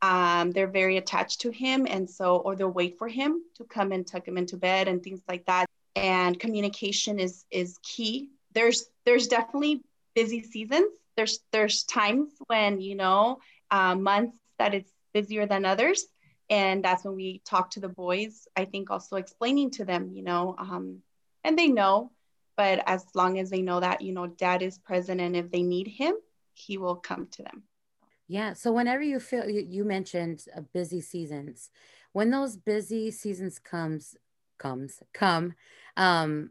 [0.02, 3.92] Um, they're very attached to him and so or they'll wait for him to come
[3.92, 8.30] and tuck him into bed and things like that and communication is is key.
[8.52, 9.82] There's there's definitely
[10.14, 10.92] busy seasons.
[11.16, 13.38] There's there's times when you know
[13.70, 16.06] uh, months that it's busier than others.
[16.50, 20.22] And that's when we talk to the boys i think also explaining to them you
[20.22, 20.98] know um,
[21.42, 22.12] and they know
[22.54, 25.62] but as long as they know that you know dad is present and if they
[25.62, 26.14] need him
[26.54, 27.64] he will come to them.
[28.26, 28.54] Yeah.
[28.54, 31.70] So whenever you feel you, you mentioned uh, busy seasons
[32.12, 34.16] when those busy seasons comes
[34.56, 35.54] comes come
[35.96, 36.50] um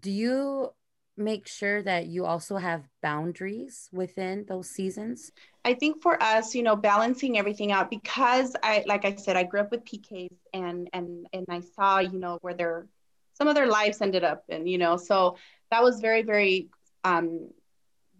[0.00, 0.70] do you
[1.16, 5.32] make sure that you also have boundaries within those seasons?
[5.64, 9.42] I think for us you know balancing everything out because i like i said i
[9.42, 12.86] grew up with pks and and and i saw you know where their
[13.34, 15.36] some of their lives ended up and you know so
[15.70, 16.68] that was very very
[17.04, 17.48] um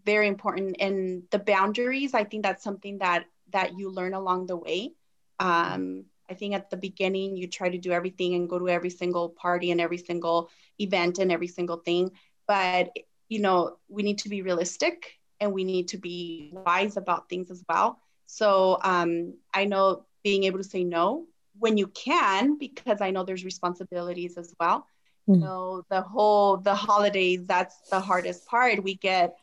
[0.07, 0.77] very important.
[0.79, 4.93] And the boundaries i think that's something that that you learn along the way.
[5.39, 8.91] Um I think at the beginning you try to do everything and go to every
[8.91, 12.11] single party and every single event and every single thing.
[12.47, 12.91] But,
[13.29, 17.51] you know, we need to be realistic and we need to be wise about things
[17.51, 18.01] as well.
[18.27, 21.27] So um, I know being able to say no
[21.59, 24.87] when you can, because I know there's responsibilities as well.
[25.29, 25.35] Mm.
[25.35, 28.83] You know, the whole, the holidays, that's the hardest part.
[28.83, 29.37] We get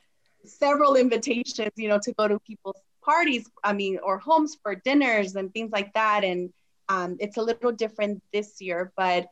[0.46, 5.36] several invitations, you know, to go to people's parties, I mean, or homes for dinners
[5.36, 6.24] and things like that.
[6.24, 6.52] And
[6.90, 9.28] um, it's a little different this year, but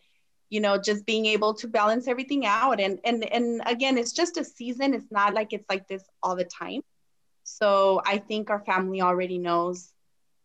[0.49, 2.79] you know, just being able to balance everything out.
[2.79, 4.93] And and and again, it's just a season.
[4.93, 6.81] It's not like it's like this all the time.
[7.43, 9.93] So I think our family already knows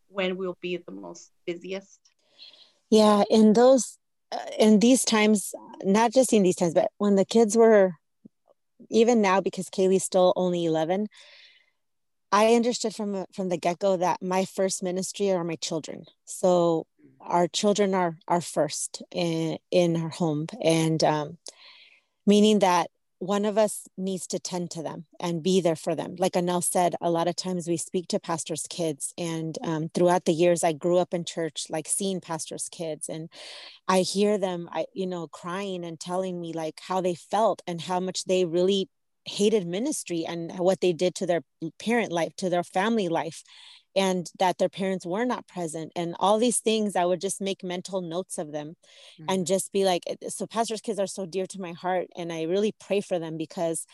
[0.09, 1.99] when we'll be the most busiest.
[2.89, 3.99] Yeah, in those
[4.33, 7.93] uh, in these times, not just in these times, but when the kids were
[8.91, 11.09] even now because Kaylee's still only 11,
[12.31, 16.05] I understood from from the get-go that my first ministry are my children.
[16.25, 16.87] So
[17.27, 20.47] our children are our first in, in our home.
[20.63, 21.39] And um,
[22.27, 26.17] meaning that one of us needs to tend to them and be there for them.
[26.19, 30.27] Like anel said a lot of times we speak to pastors kids and um, throughout
[30.27, 33.31] the years i grew up in church like seeing pastors kids and
[33.89, 37.81] i hear them i you know crying and telling me like how they felt and
[37.81, 38.89] how much they really
[39.25, 41.41] hated ministry and what they did to their
[41.81, 43.43] parent life to their family life
[43.97, 47.65] and that their parents were not present and all these things i would just make
[47.65, 48.77] mental notes of them
[49.19, 49.25] mm-hmm.
[49.29, 52.43] and just be like so pastors kids are so dear to my heart and i
[52.43, 53.87] really pray for them because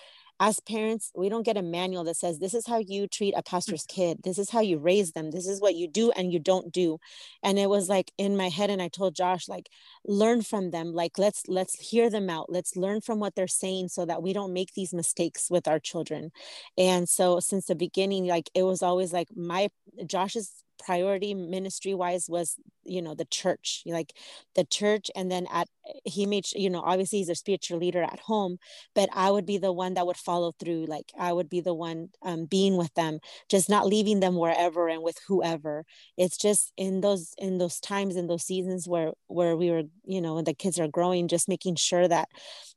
[0.43, 3.43] as parents, we don't get a manual that says this is how you treat a
[3.43, 3.47] mm.
[3.47, 4.19] pastor's kid.
[4.25, 5.31] This is how you raise them.
[5.31, 6.99] This is what you do and you don't do.
[7.45, 9.69] And it was like in my head and I told Josh like
[10.05, 10.93] learn from them.
[10.93, 12.51] Like let's let's hear them out.
[12.51, 15.79] Let's learn from what they're saying so that we don't make these mistakes with our
[15.79, 16.33] children.
[16.77, 19.69] And so since the beginning like it was always like my
[20.07, 24.13] Josh's priority ministry wise was you know the church like
[24.55, 25.69] the church and then at
[26.05, 28.59] he made you know obviously he's a spiritual leader at home
[28.95, 31.75] but i would be the one that would follow through like i would be the
[31.75, 35.85] one um, being with them just not leaving them wherever and with whoever.
[36.17, 40.21] It's just in those in those times in those seasons where where we were you
[40.21, 42.29] know when the kids are growing just making sure that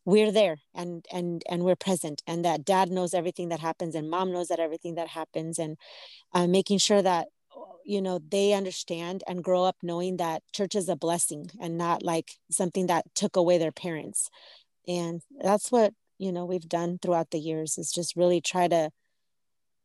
[0.06, 4.10] we're there and and and we're present and that dad knows everything that happens and
[4.10, 5.78] mom knows that everything that happens and
[6.34, 7.28] uh, making sure that
[7.86, 12.04] you know they understand and grow up knowing that church is a blessing and not
[12.04, 14.30] like something that took away their parents.
[14.88, 18.91] And that's what you know we've done throughout the years is just really try to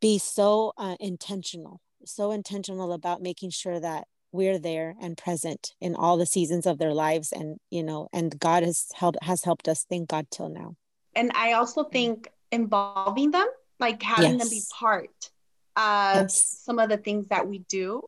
[0.00, 5.94] be so uh, intentional so intentional about making sure that we're there and present in
[5.94, 9.68] all the seasons of their lives and you know and god has helped has helped
[9.68, 10.76] us thank god till now.
[11.14, 14.40] And i also think involving them like having yes.
[14.40, 15.30] them be part
[16.14, 16.62] yes.
[16.64, 18.02] some of the things that we do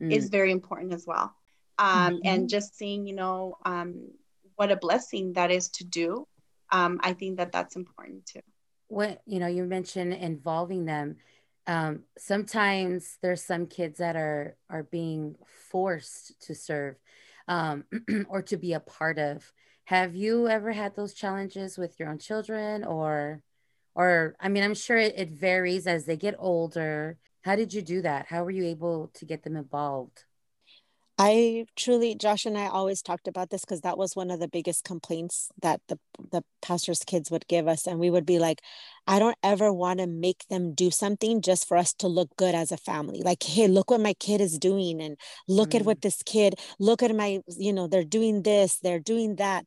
[0.00, 0.12] mm.
[0.12, 1.34] is very important as well.
[1.78, 2.18] Um, mm-hmm.
[2.24, 4.08] And just seeing, you know, um,
[4.56, 6.26] what a blessing that is to do.
[6.72, 8.40] Um, I think that that's important too.
[8.88, 11.16] What you know, you mentioned involving them.
[11.66, 15.36] Um, sometimes there's some kids that are are being
[15.70, 16.96] forced to serve
[17.48, 17.84] um,
[18.28, 19.52] or to be a part of.
[19.84, 23.42] Have you ever had those challenges with your own children, or
[23.96, 27.18] or i mean i'm sure it, varies as they get older.
[27.42, 28.26] How did you do that?
[28.28, 30.25] How were you able to get them involved
[31.18, 34.48] I truly, Josh and I always talked about this because that was one of the
[34.48, 35.98] biggest complaints that the
[36.30, 38.60] the pastor's kids would give us, and we would be like,
[39.06, 42.54] I don't ever want to make them do something just for us to look good
[42.54, 43.22] as a family.
[43.22, 45.16] Like, hey, look what my kid is doing, and
[45.48, 45.80] look mm.
[45.80, 49.64] at what this kid, look at my, you know, they're doing this, they're doing that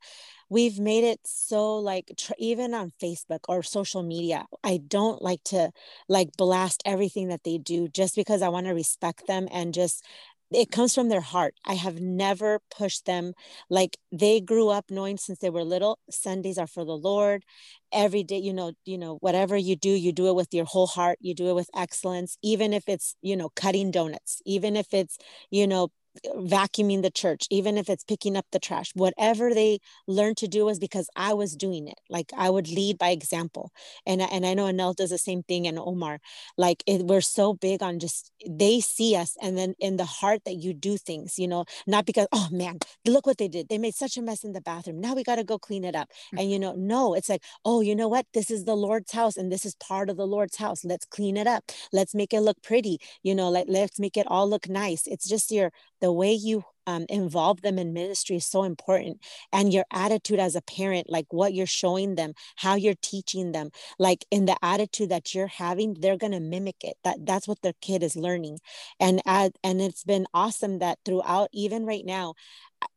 [0.52, 5.44] we've made it so like tr- even on facebook or social media i don't like
[5.44, 5.72] to
[6.08, 10.04] like blast everything that they do just because i want to respect them and just
[10.52, 11.54] it comes from their heart.
[11.66, 13.34] I have never pushed them.
[13.70, 17.44] Like they grew up knowing since they were little, Sundays are for the Lord.
[17.92, 20.88] Every day, you know, you know, whatever you do, you do it with your whole
[20.88, 21.18] heart.
[21.22, 25.18] You do it with excellence, even if it's, you know, cutting donuts, even if it's,
[25.50, 25.90] you know,
[26.26, 30.65] vacuuming the church, even if it's picking up the trash, whatever they learned to do
[30.65, 32.00] was because I was doing it.
[32.10, 33.72] Like I would lead by example.
[34.06, 36.19] And, and I know Anel does the same thing and Omar,
[36.58, 40.41] like it, we're so big on just, they see us and then in the heart
[40.45, 43.69] that you do things, you know, not because, oh man, look what they did.
[43.69, 45.00] They made such a mess in the bathroom.
[45.00, 46.10] Now we got to go clean it up.
[46.10, 46.38] Mm-hmm.
[46.39, 48.26] And, you know, no, it's like, oh, you know what?
[48.34, 50.84] This is the Lord's house and this is part of the Lord's house.
[50.84, 51.72] Let's clean it up.
[51.93, 53.00] Let's make it look pretty.
[53.24, 55.04] You know, like let's make it all look nice.
[55.06, 59.20] It's just your the way you um, involve them in ministry is so important
[59.54, 63.70] and your attitude as a parent like what you're showing them how you're teaching them
[64.00, 66.96] like in the attitude that you're having they're going to mimic it.
[67.04, 68.60] That that's what their kid is learning.
[69.00, 72.34] And add, and it's been awesome that throughout even right now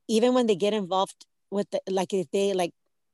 [0.09, 2.73] even when they get involved with the like if they like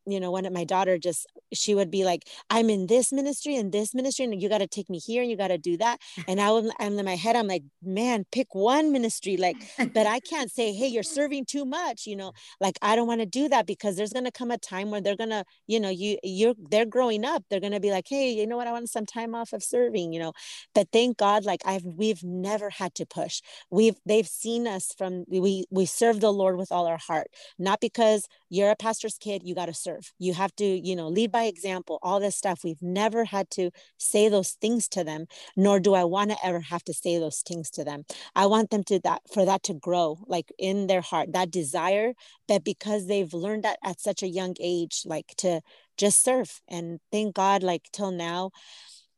[0.08, 3.72] you know, when my daughter just she would be like, I'm in this ministry and
[3.72, 6.00] this ministry, and you got to take me here and you got to do that.
[6.28, 9.36] And I would, I'm in my head, I'm like, man, pick one ministry.
[9.38, 9.56] Like,
[9.94, 13.20] but I can't say, hey, you're serving too much, you know, like I don't want
[13.20, 16.18] to do that because there's gonna come a time where they're gonna, you know, you
[16.22, 17.44] you're they're growing up.
[17.48, 20.12] They're gonna be like, hey, you know what, I want some time off of serving,
[20.12, 20.32] you know.
[20.74, 23.40] But thank God, like I've we've never had to push.
[23.70, 27.80] We've they've seen us from we we serve the Lord with all our heart, not
[27.80, 30.12] because you're a pastor's kid, you got to serve.
[30.18, 32.60] You have to, you know, lead by example, all this stuff.
[32.64, 36.60] We've never had to say those things to them, nor do I want to ever
[36.60, 38.04] have to say those things to them.
[38.34, 42.14] I want them to that for that to grow like in their heart, that desire
[42.48, 45.60] that because they've learned that at such a young age, like to
[45.96, 46.60] just serve.
[46.68, 48.50] And thank God, like till now,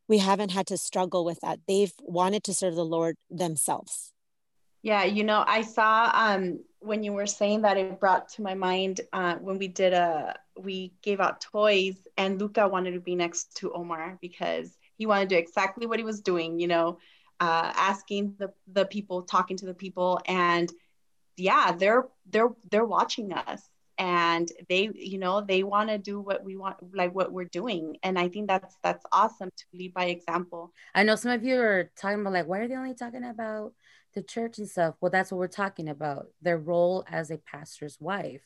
[0.09, 1.61] we haven't had to struggle with that.
[1.68, 4.12] They've wanted to serve the Lord themselves.
[4.83, 8.55] Yeah, you know, I saw um, when you were saying that, it brought to my
[8.55, 13.14] mind uh, when we did a, we gave out toys, and Luca wanted to be
[13.14, 16.99] next to Omar because he wanted to do exactly what he was doing, you know,
[17.41, 20.72] uh, asking the the people, talking to the people, and
[21.37, 23.68] yeah, they're they're they're watching us,
[23.99, 27.99] and they you know they want to do what we want like what we're doing.
[28.03, 30.72] And i think that's that's awesome to lead by example.
[30.95, 33.74] I know some of you are talking about like, why are they only talking about
[34.15, 34.95] the church and stuff?
[35.01, 36.29] Well, that's what we're talking about.
[36.43, 38.43] Their role as a pastor's wife.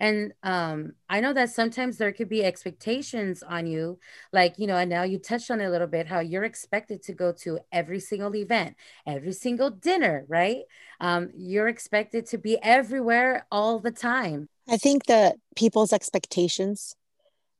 [0.00, 3.98] And um, I know that sometimes there could be expectations on you,
[4.32, 7.02] like, you know, and now you touched on it a little bit how you're expected
[7.02, 10.62] to go to every single event, every single dinner, right?
[11.00, 14.48] Um, you're expected to be everywhere all the time.
[14.66, 16.96] I think that people's expectations,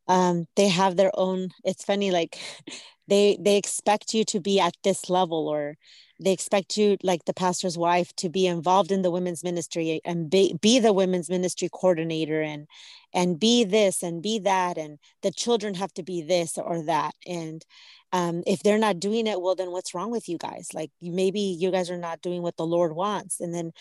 [0.08, 1.50] um, they have their own.
[1.62, 2.38] It's funny, like
[3.06, 5.76] they they expect you to be at this level, or
[6.20, 10.30] they expect you, like the pastor's wife, to be involved in the women's ministry and
[10.30, 12.66] be, be the women's ministry coordinator, and
[13.12, 17.14] and be this and be that, and the children have to be this or that,
[17.26, 17.64] and
[18.12, 20.68] um, if they're not doing it well then what's wrong with you guys?
[20.74, 23.40] Like maybe you guys are not doing what the lord wants.
[23.40, 23.72] And then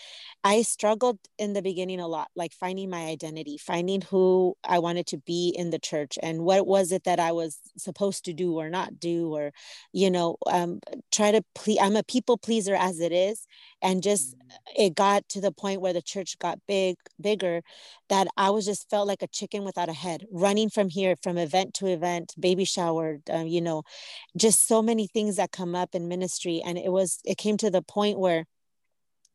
[0.44, 5.06] i struggled in the beginning a lot like finding my identity finding who i wanted
[5.06, 8.54] to be in the church and what was it that i was supposed to do
[8.58, 9.52] or not do or
[9.92, 10.80] you know um,
[11.12, 13.46] try to please i'm a people pleaser as it is
[13.82, 14.34] and just
[14.76, 17.62] it got to the point where the church got big bigger
[18.08, 21.38] that i was just felt like a chicken without a head running from here from
[21.38, 23.82] event to event baby shower um, you know
[24.36, 26.62] just so many things that come up in ministry.
[26.64, 28.46] And it was it came to the point where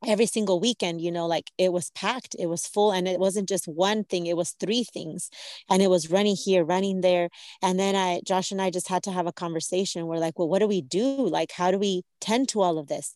[0.05, 3.47] every single weekend you know like it was packed it was full and it wasn't
[3.47, 5.29] just one thing it was three things
[5.69, 7.29] and it was running here running there
[7.61, 10.49] and then i josh and i just had to have a conversation we're like well
[10.49, 11.27] what do we do?
[11.27, 13.13] Like how do we tend to all of this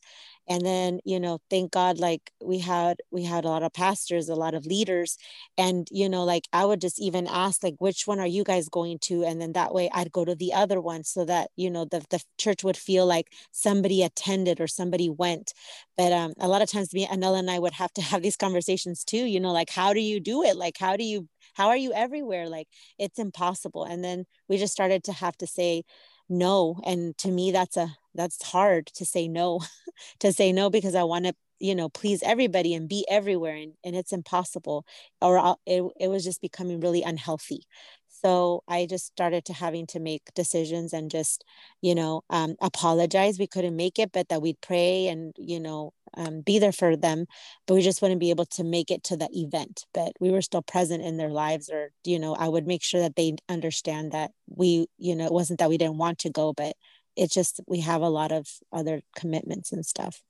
[0.49, 4.29] and then you know thank god like we had we had a lot of pastors
[4.29, 5.17] a lot of leaders.
[5.57, 8.69] And you know like i would just even ask like which one are you guys
[8.69, 9.23] going to?
[9.23, 12.03] And then that way i'd go to the other one so that you know the,
[12.09, 15.53] the church would feel like somebody attended or somebody went.
[15.97, 18.37] But um, a lot of times me anela and i would have to have these
[18.37, 20.55] conversations too you know like how do you do it?
[20.55, 22.47] Like how do you how are you everywhere?
[22.49, 23.83] Like it's impossible.
[23.85, 25.83] And then we just started to have to say
[26.29, 26.79] no.
[26.85, 29.61] And to me that's a that's hard to say no
[30.19, 33.73] to say no because i want to you know please everybody and be everywhere and,
[33.83, 34.85] and it's impossible
[35.21, 37.63] or it, it was just becoming really unhealthy.
[38.07, 41.43] So i just started to having to make decisions and just
[41.81, 43.39] you know um, apologize.
[43.39, 46.95] We couldn't make it but that we'd pray and you know um, be there for
[46.95, 47.27] them
[47.67, 49.85] but we just wouldn't be able to make it to the event.
[49.93, 53.01] But we were still present in their lives or you know i would make sure
[53.01, 56.53] that they understand that we you know it wasn't that we didn't want to go
[56.53, 56.75] but
[57.15, 60.21] it's just we have a lot of other commitments and stuff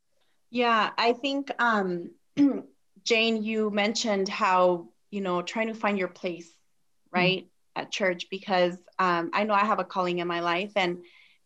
[0.49, 2.11] yeah i think um
[3.03, 6.49] jane you mentioned how you know trying to find your place
[7.11, 7.81] right mm-hmm.
[7.81, 10.97] at church because um, i know i have a calling in my life and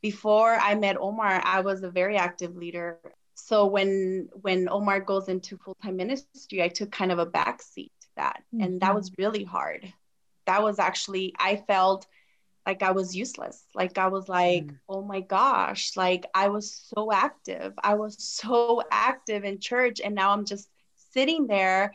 [0.01, 2.99] before i met omar i was a very active leader
[3.36, 8.07] so when when omar goes into full-time ministry i took kind of a backseat to
[8.15, 8.63] that mm-hmm.
[8.63, 9.91] and that was really hard
[10.45, 12.05] that was actually i felt
[12.66, 13.66] like I was useless.
[13.76, 14.78] Like I was like, mm.
[14.88, 17.74] oh my gosh, like I was so active.
[17.84, 20.70] I was so active in church and now I'm just
[21.11, 21.93] sitting there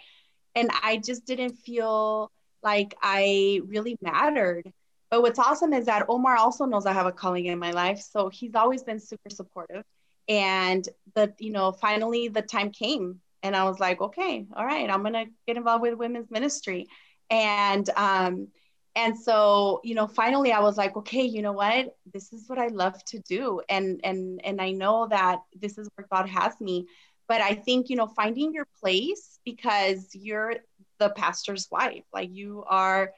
[0.55, 2.31] and I just didn't feel
[2.63, 4.73] like I really mattered.
[5.11, 7.99] But what's awesome is that Omar also knows I have a calling in my life,
[7.99, 9.85] so he's always been super supportive.
[10.29, 14.91] And the you know, finally the time came and I was like, okay, all right,
[14.91, 16.89] I'm going to get involved with women's ministry.
[17.31, 18.49] And um
[18.99, 21.97] and so you know finally i was like okay you know what?
[22.13, 23.63] This is what i love to do.
[23.69, 26.87] And and and i know that this is where god has me.
[27.29, 30.57] But i think you know finding your place because you're
[30.99, 32.05] the pastor's wife.
[32.13, 33.13] Like you are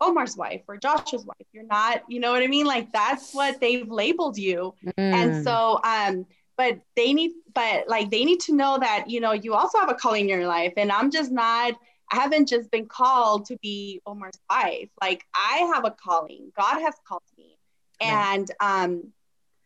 [0.00, 1.48] omar's wife or josh's wife.
[1.52, 2.66] You're not you know what i mean?
[2.66, 4.74] Like that's what they've labeled you.
[4.86, 5.14] Mm.
[5.20, 6.26] and so um
[6.58, 9.90] but they need but like they need to know that you know you also have
[9.90, 10.74] a calling in your life.
[10.76, 11.72] And i'm just not
[12.10, 14.88] I haven't just been called to be Omar's wife.
[15.00, 16.52] Like I have a calling.
[16.56, 17.56] God has called me.
[18.00, 19.12] And um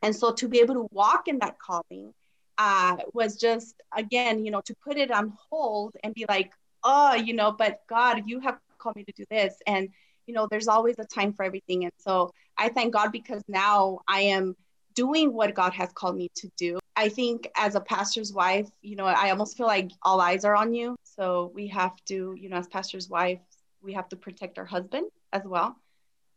[0.03, 2.12] and so to be able to walk in that calling
[2.59, 6.53] uh was just again, you know, to put it on hold and be like,
[6.84, 9.88] "Oh, you know, but God, you have called me to do this." And
[10.26, 11.84] you know, there's always a time for everything.
[11.84, 14.57] And so I thank God because now I am
[14.95, 16.78] doing what God has called me to do.
[16.97, 20.55] I think as a pastor's wife, you know, I almost feel like all eyes are
[20.55, 20.97] on you.
[21.16, 23.40] So we have to, you know, as pastor's wife,
[23.82, 25.76] we have to protect our husband as well.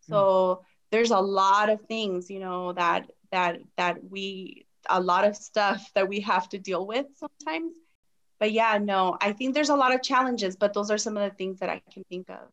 [0.01, 0.65] So mm.
[0.91, 5.89] there's a lot of things, you know, that that that we a lot of stuff
[5.95, 7.73] that we have to deal with sometimes.
[8.39, 11.29] But yeah, no, I think there's a lot of challenges, but those are some of
[11.29, 12.49] the things that I can think of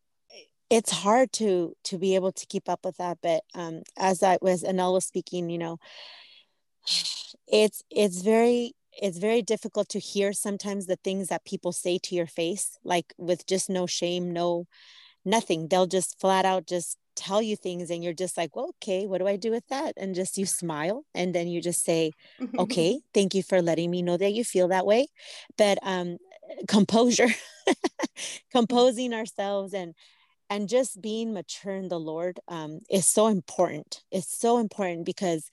[0.73, 4.39] it's hard to to be able to keep up with that but um as i
[4.41, 5.79] was anel was speaking you know
[7.47, 12.14] it's it's very it's very difficult to hear sometimes the things that people say to
[12.14, 14.66] your face like with just no shame no
[15.24, 15.68] nothing.
[15.68, 19.18] They'll just flat out just tell you things and you're just like well okay what
[19.18, 19.95] do i do with that?
[19.97, 22.12] And just you smile and then you just say
[22.59, 25.07] okay thank you for letting me know that you feel that way.
[25.57, 26.18] But um
[26.68, 27.28] composure
[28.53, 29.95] composing ourselves and
[30.51, 34.03] and just being mature in the lord um, is so important.
[34.11, 35.51] It's so important because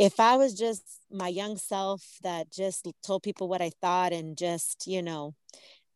[0.00, 0.82] if I was just
[1.12, 5.34] my young self that just told people what I thought and just, you know,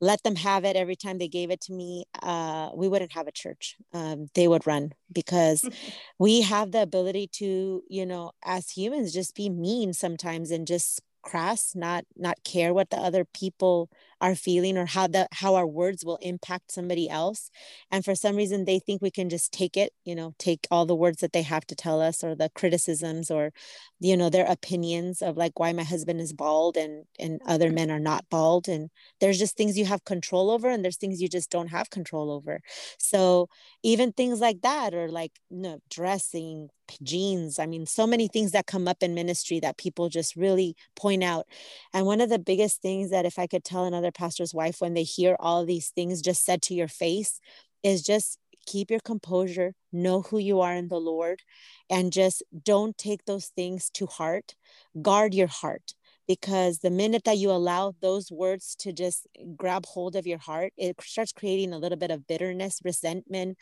[0.01, 3.29] let them have it every time they gave it to me, uh, we wouldn't have
[3.29, 3.77] a church.
[3.95, 5.65] Um, they would run because
[6.19, 11.01] we have the ability to, you know, as humans, just be mean sometimes and just
[11.23, 13.89] crass not not care what the other people
[14.25, 17.51] are feeling or how the how our words will impact somebody else.
[17.91, 20.87] And for some reason they think we can just take it you know take all
[20.87, 23.53] the words that they have to tell us or the criticisms or
[24.01, 27.91] you know their opinions of like why my husband is bald and and other men
[27.91, 28.69] are not bald.
[28.69, 31.91] And there's just things you have control over and there's things you just don't have
[31.91, 32.61] control over.
[32.99, 33.49] So
[33.83, 36.69] even things like that or like you know, dressing
[37.03, 40.77] jeans i mean so many things that come up in ministry that people just really
[40.97, 41.47] point out.
[41.95, 44.95] And one of the biggest things that if i could tell another pastor's wife when
[44.95, 47.41] they hear all these things just said to your face
[47.83, 51.43] is just keep your composure know who you are in the lord
[51.91, 54.55] and just don't take those things to heart.
[55.01, 55.95] Guard your heart
[56.27, 60.73] because the minute that you allow those words to just grab hold of your heart
[60.77, 63.59] it starts creating a little bit of bitterness resentment.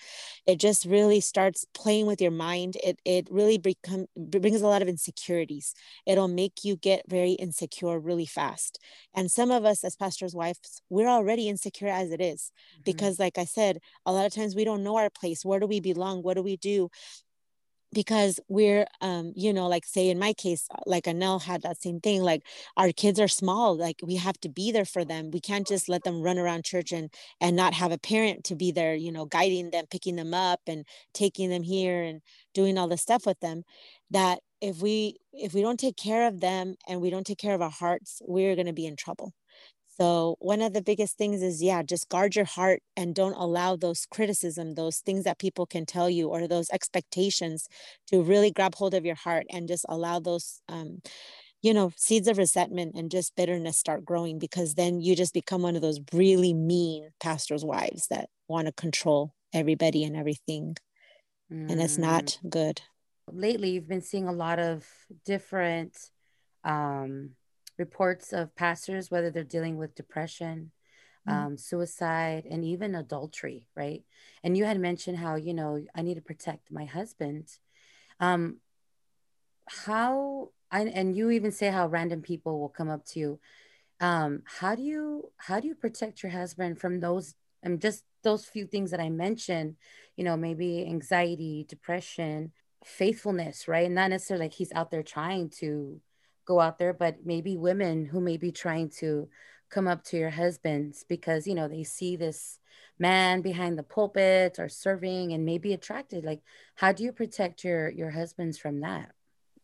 [0.47, 2.77] It just really starts playing with your mind.
[2.83, 5.75] It it really become brings a lot of insecurities.
[6.07, 8.79] It'll make you get very insecure really fast.
[9.15, 12.83] And some of us as pastors wives we're already insecure as it is mm-hmm.
[12.85, 15.45] because like i said a lot of times we don't know our place.
[15.45, 16.23] Where do we belong?
[16.23, 16.91] What do we do
[17.93, 21.81] because we're um you know like say in my case uh, like Anel had that
[21.83, 22.43] same thing like
[22.77, 25.31] our kids are small like we have to be there for them.
[25.31, 28.55] We can't just let them run around church and and not have a parent to
[28.57, 30.85] be there you know guiding them picking them up and
[31.15, 32.23] taking them here and
[32.55, 33.65] doing all the stuff with them
[34.11, 37.55] that if we if we don't take care of them and we don't take care
[37.55, 39.33] of our hearts we're going to be in trouble
[39.99, 43.77] so one of the biggest things is yeah, just guard your heart and don't allow
[43.77, 47.69] those criticism, those things that people can tell you or those expectations
[48.07, 51.03] to really grab hold of your heart and just allow those um,
[51.63, 55.63] you know, seeds of resentment and just bitterness start growing because then you just become
[55.63, 60.77] one of those really mean pastors' wives that want to control everybody and everything.
[61.53, 61.71] Mm.
[61.71, 62.51] And it's not mm.
[62.51, 62.83] good.
[63.31, 64.85] Lately, you've been seeing a lot of
[65.25, 65.97] different
[66.65, 67.31] um,
[67.79, 70.71] reports of pastors, whether they're dealing with depression,
[71.29, 71.47] mm-hmm.
[71.47, 74.03] um, suicide, and even adultery, right?
[74.43, 77.49] And you had mentioned how, you know, I need to protect my husband.
[78.21, 78.59] Um,
[79.69, 83.41] how, I, and you even say how random people will come up to you.
[84.01, 88.45] Um, how do you, how do you protect your husband from those, and just those
[88.45, 89.77] few things that I mentioned,
[90.17, 92.53] you know, maybe anxiety, depression,
[92.85, 93.87] faithfulness, right?
[93.87, 96.01] And not necessarily like he's out there trying to
[96.45, 99.29] go out there, but maybe women who may be trying to
[99.71, 102.59] come up to your husbands because you know they see this
[102.99, 106.25] man behind the pulpit or serving and may be attracted.
[106.25, 106.41] Like,
[106.75, 109.13] how do you protect your your husbands from that?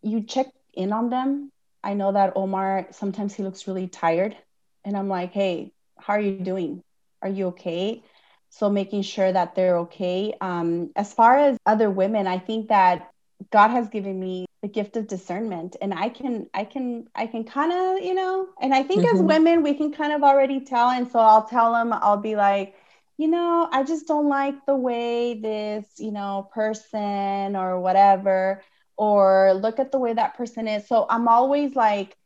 [0.02, 1.50] You check in on them.
[1.82, 4.36] I know that Omar sometimes he looks really tired,
[4.84, 6.82] and I'm like, hey, how are you doing?
[7.22, 8.02] Are you okay?
[8.50, 10.34] So making sure that they're okay.
[10.40, 13.10] Um, as far as other women, I think that
[13.50, 17.44] God has given me the gift of discernment and I can I can I can
[17.44, 19.16] kind of, you know, and I think mm-hmm.
[19.16, 22.34] as women we can kind of already tell and so I'll tell them I'll be
[22.34, 22.74] like,
[23.16, 28.62] you know, I just don't like the way this, you know, person or whatever
[28.96, 30.88] or look at the way that person is.
[30.88, 32.16] So I'm always like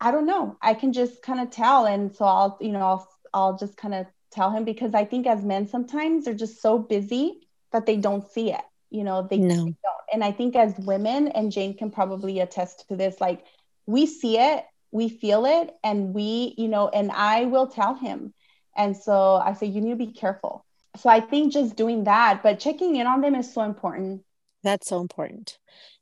[0.00, 0.56] I don't know.
[0.60, 3.94] I can just kind of tell and so I'll, you know, I'll I'll just kind
[3.94, 7.96] of tell him because I think as men sometimes they're just so busy that they
[7.96, 8.60] don't see it
[8.90, 9.54] you know they, no.
[9.54, 10.04] they don't.
[10.12, 13.44] And i think as women and jane can probably attest to this like
[13.86, 18.32] we see it we feel it and we you know and i will tell him.
[18.76, 20.64] And so i say you need to be careful.
[20.96, 24.22] So i think just doing that but checking in on them is so important.
[24.62, 25.58] That's so important.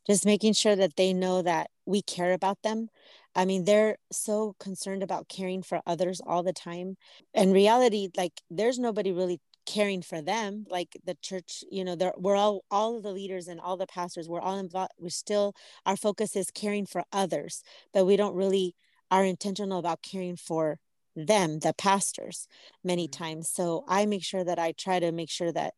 [0.06, 2.88] Just making sure that they know that we care about them.
[3.34, 6.96] I mean, they're so concerned about caring for others all the time.
[7.34, 12.12] In reality, like there's nobody really caring for them like the church you know there
[12.16, 15.54] we're all all of the leaders and all the pastors we're all involved we're still
[15.84, 17.62] our focus is caring for others
[17.92, 18.74] but we don't really
[19.10, 20.78] are intentional about caring for
[21.16, 22.46] them the pastors
[22.84, 23.24] many mm-hmm.
[23.24, 25.74] times so i make sure that i try to make sure that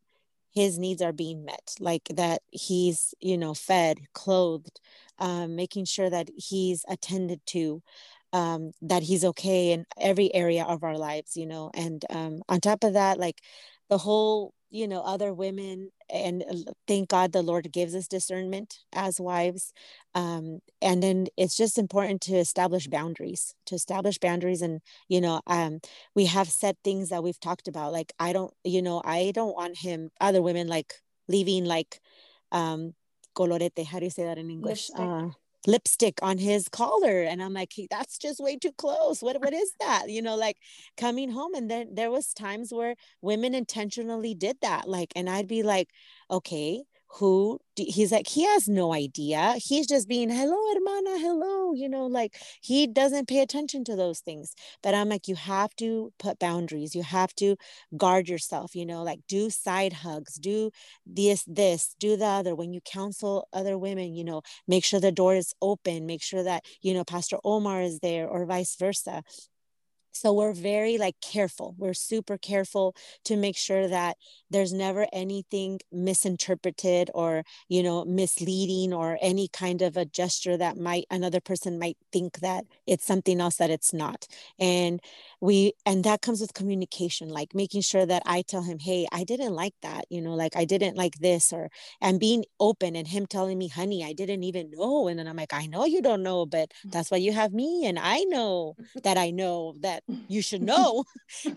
[0.51, 4.81] his needs are being met like that he's you know fed clothed
[5.19, 7.83] um, making sure that he's attended to
[8.33, 12.61] um, that he's okay in every area of our lives you know and um, on
[12.61, 13.41] top of that like
[13.89, 18.79] the whole you know other women and uh, thank god the lord gives us discernment
[18.93, 19.73] as wives
[20.15, 25.41] um, and then it's just important to establish boundaries to establish boundaries and you know
[25.47, 25.81] um,
[26.15, 29.57] we have said things that we've talked about like i don't you know i don't
[29.57, 30.95] want him other women like
[31.29, 32.01] leaving like
[32.53, 32.93] um
[33.35, 34.91] colorete how do you say that in english?
[34.97, 35.29] Uh,
[35.69, 39.23] lipstick on his collar and i'm like that's just way too close.
[39.23, 40.09] What what is that?
[40.11, 40.57] You know like
[40.97, 45.49] coming home and then there was times where women intentionally did that like and i'd
[45.49, 45.91] be like
[46.31, 46.83] okay
[47.13, 49.55] who he's like he has no idea.
[49.59, 54.21] He's just being hello hermana hello you know like he doesn't pay attention to those
[54.21, 54.55] things.
[54.83, 56.95] But i'm like you have to put boundaries.
[56.95, 57.57] You have to
[57.97, 60.71] guard yourself you know like do side hugs do
[61.07, 62.55] this this do the other.
[62.55, 66.07] When you counsel other women you know make sure the door is open.
[66.07, 69.23] Make sure that you know pastor omar is there or vice versa
[70.13, 72.95] so we're very like careful we're super careful
[73.25, 74.17] to make sure that
[74.51, 80.77] there's never anything misinterpreted or you know misleading or any kind of a gesture that
[80.77, 84.27] might another person might think that it's something else that it's not
[84.59, 85.01] and
[85.41, 89.25] we and that comes with communication like making sure that i tell him hey i
[89.25, 93.09] didn't like that you know like i didn't like this or and being open and
[93.09, 96.03] him telling me honey i didn't even know and then i'm like i know you
[96.03, 96.91] don't know but mm.
[96.91, 101.05] that's why you have me and i know that i know that you should know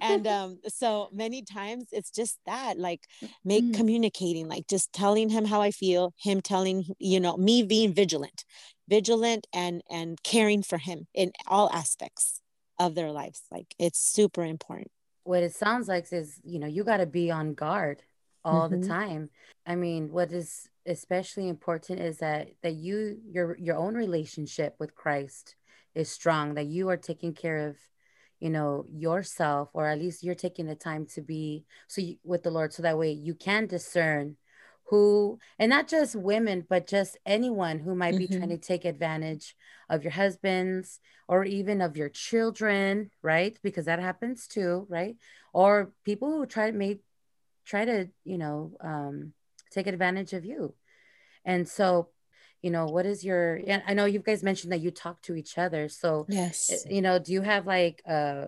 [0.02, 3.02] and um so many times it's just that like
[3.46, 3.74] make mm-hmm.
[3.74, 8.44] communicating like just telling him how i feel him telling you know me being vigilant
[8.92, 12.42] vigilant and and caring for him in all aspects
[12.78, 13.44] of their lives.
[13.52, 14.92] Like it's super important.
[15.24, 18.02] What it sounds like is, you know, you got to be on guard
[18.44, 18.82] all mm-hmm.
[18.82, 19.30] the time.
[19.66, 24.96] I mean, what is especially important is that that you your your own relationship with
[24.96, 25.56] Christ
[25.94, 27.78] is strong, that you are taking care of
[28.42, 32.44] you know yourself or at least you're taking the time to be so you, with
[32.44, 34.36] the lord so that way you can discern
[34.86, 38.18] who and not just women but just anyone who might mm-hmm.
[38.18, 38.52] be trying mm-hmm.
[38.52, 39.56] to take advantage
[39.90, 45.16] of your husbands or even of your children right because that happens too right
[45.54, 47.00] or people who try to make
[47.64, 49.34] try to you know um,
[49.72, 50.74] take advantage of you
[51.46, 52.10] and so
[52.62, 55.58] you know what is your i know you guys mentioned that you talk to each
[55.58, 58.46] other so yes eh, you know do you have like uh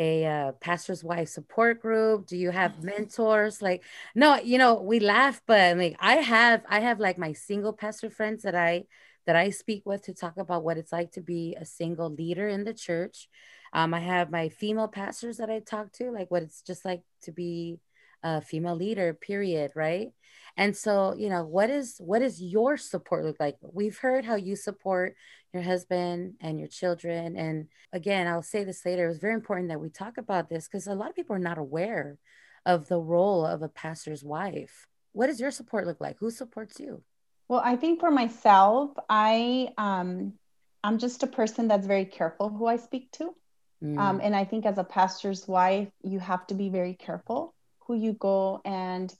[0.00, 2.26] a uh, pastor's wife support group?
[2.26, 3.60] Do you have mentors?
[3.60, 3.84] Like,
[4.14, 8.08] no, you know, we laugh, but like I have, I have like my single pastor
[8.08, 8.84] friends that I
[9.26, 12.48] that I speak with to talk about what it's like to be a single leader
[12.48, 13.28] in the church.
[13.74, 17.02] Um, I have my female pastors that I talk to, like what it's just like
[17.22, 17.78] to be
[18.22, 20.08] a female leader, period, right?
[20.56, 23.56] And so, you know, what is what is your support look like?
[23.62, 25.16] We've heard how you support
[25.52, 27.36] your husband and your children.
[27.36, 29.06] And again, I'll say this later.
[29.06, 31.40] It was very important that we talk about this because a lot of people are
[31.40, 32.18] not aware
[32.66, 34.86] of the role of a pastor's wife.
[35.12, 36.18] What does your support look like?
[36.18, 37.02] Who supports you?
[37.48, 40.34] Well, I think for myself, I um
[40.82, 43.34] I'm just a person that's very careful who I speak to.
[43.82, 43.98] Mm.
[43.98, 47.54] Um, and I think as a pastor's wife, you have to be very careful
[47.90, 49.12] who you go and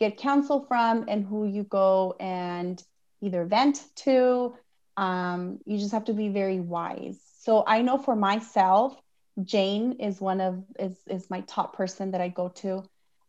[0.00, 2.82] get counsel from and who you go and
[3.20, 4.52] either vent to.
[4.96, 7.20] Um, you just have to be very wise.
[7.38, 8.96] So I know for myself,
[9.44, 12.82] Jane is one of is is my top person that I go to.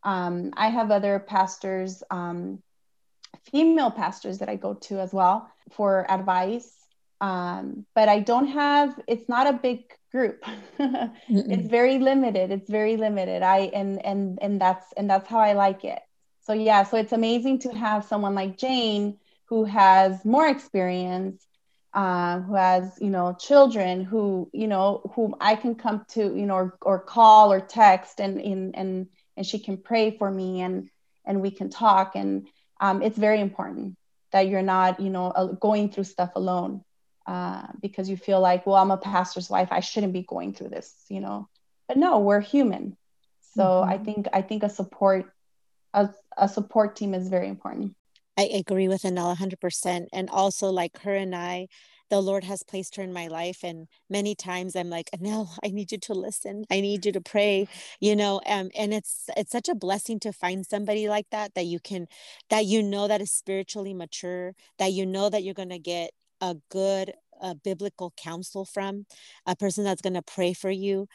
[0.03, 2.63] Um, I have other pastors, um,
[3.51, 6.73] female pastors that I go to as well for advice.
[7.19, 8.99] Um, but I don't have.
[9.07, 10.43] It's not a big group.
[10.79, 12.51] it's very limited.
[12.51, 13.41] It's very limited.
[13.41, 15.99] I and and and that's and that's how I like it
[16.47, 21.45] so yeah so it's amazing to have someone like jane who has more experience
[21.93, 26.45] uh, who has you know children who you know whom i can come to you
[26.45, 30.61] know or, or call or text and, and and and she can pray for me
[30.61, 30.89] and
[31.25, 32.47] and we can talk and
[32.79, 33.97] um, it's very important
[34.31, 36.81] that you're not you know going through stuff alone
[37.27, 40.69] uh, because you feel like well i'm a pastor's wife i shouldn't be going through
[40.69, 41.47] this you know
[41.87, 42.95] but no we're human
[43.55, 43.89] so mm-hmm.
[43.89, 45.31] i think i think a support
[45.97, 47.95] a, a support team is very important.
[48.37, 50.07] I agree with Anel 100%.
[50.13, 51.67] And also, like her and I,
[52.09, 53.63] the Lord has placed her in my life.
[53.63, 56.65] And many times I'm like, Anel, I need you to listen.
[56.69, 57.67] I need you to pray,
[57.99, 61.65] you know, um, and it's, it's such a blessing to find somebody like that, that
[61.65, 62.07] you can,
[62.49, 66.11] that you know that is spiritually mature, that you know that you're going to get
[66.41, 67.13] a good
[67.63, 69.05] biblical counsel from
[69.45, 71.07] a person that's going to pray for you.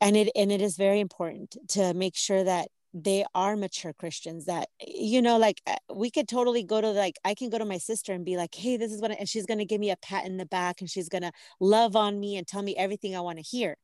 [0.00, 4.46] And it, and it is very important to make sure that they are mature Christians
[4.46, 7.64] that, you know, like uh, we could totally go to like, I can go to
[7.64, 9.78] my sister and be like, hey, this is what, I, and she's going to give
[9.80, 11.30] me a pat in the back and she's going to
[11.60, 13.76] love on me and tell me everything I want to hear.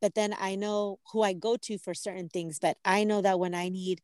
[0.00, 2.58] But then I know who I go to for certain things.
[2.60, 4.00] But I know that when I need,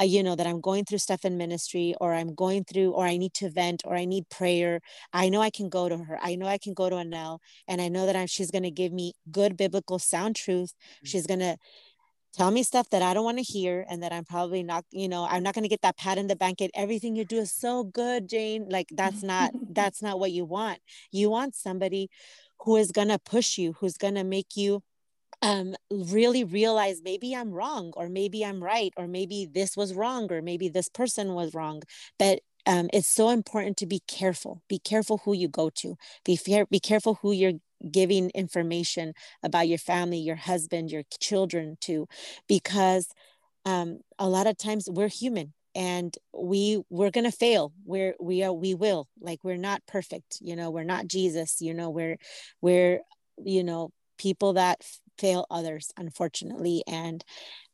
[0.00, 3.06] uh, you know, that I'm going through stuff in ministry or I'm going through, or
[3.06, 4.80] I need to vent or I need prayer,
[5.12, 6.18] I know I can go to her.
[6.22, 7.38] I know I can go to Anel
[7.68, 10.72] and I know that I'm, she's going to give me good biblical sound truth.
[10.74, 11.06] Mm-hmm.
[11.06, 11.56] She's going to,
[12.32, 15.08] tell me stuff that I don't want to hear and that I'm probably not, you
[15.08, 16.54] know, I'm not going to get that pat in the back.
[16.74, 18.66] Everything you do is so good, Jane.
[18.68, 20.78] Like that's not, that's not what you want.
[21.10, 22.08] You want somebody
[22.60, 24.82] who is going to push you, who's going to make you
[25.42, 30.30] um, really realize maybe I'm wrong, or maybe I'm right, or maybe this was wrong,
[30.32, 31.82] or maybe this person was wrong.
[32.18, 34.62] But um, it's so important to be careful.
[34.68, 35.96] Be careful who you go to.
[36.24, 37.54] Be fair, be careful who you're
[37.90, 42.06] giving information about your family, your husband, your children to,
[42.46, 43.08] because
[43.64, 48.52] um, a lot of times we're human and we we're gonna fail we're we are
[48.52, 52.18] we will like we're not perfect you know we're not jesus you know we're
[52.60, 53.00] we're
[53.42, 54.84] you know people that
[55.18, 56.82] fail others unfortunately.
[56.86, 57.24] And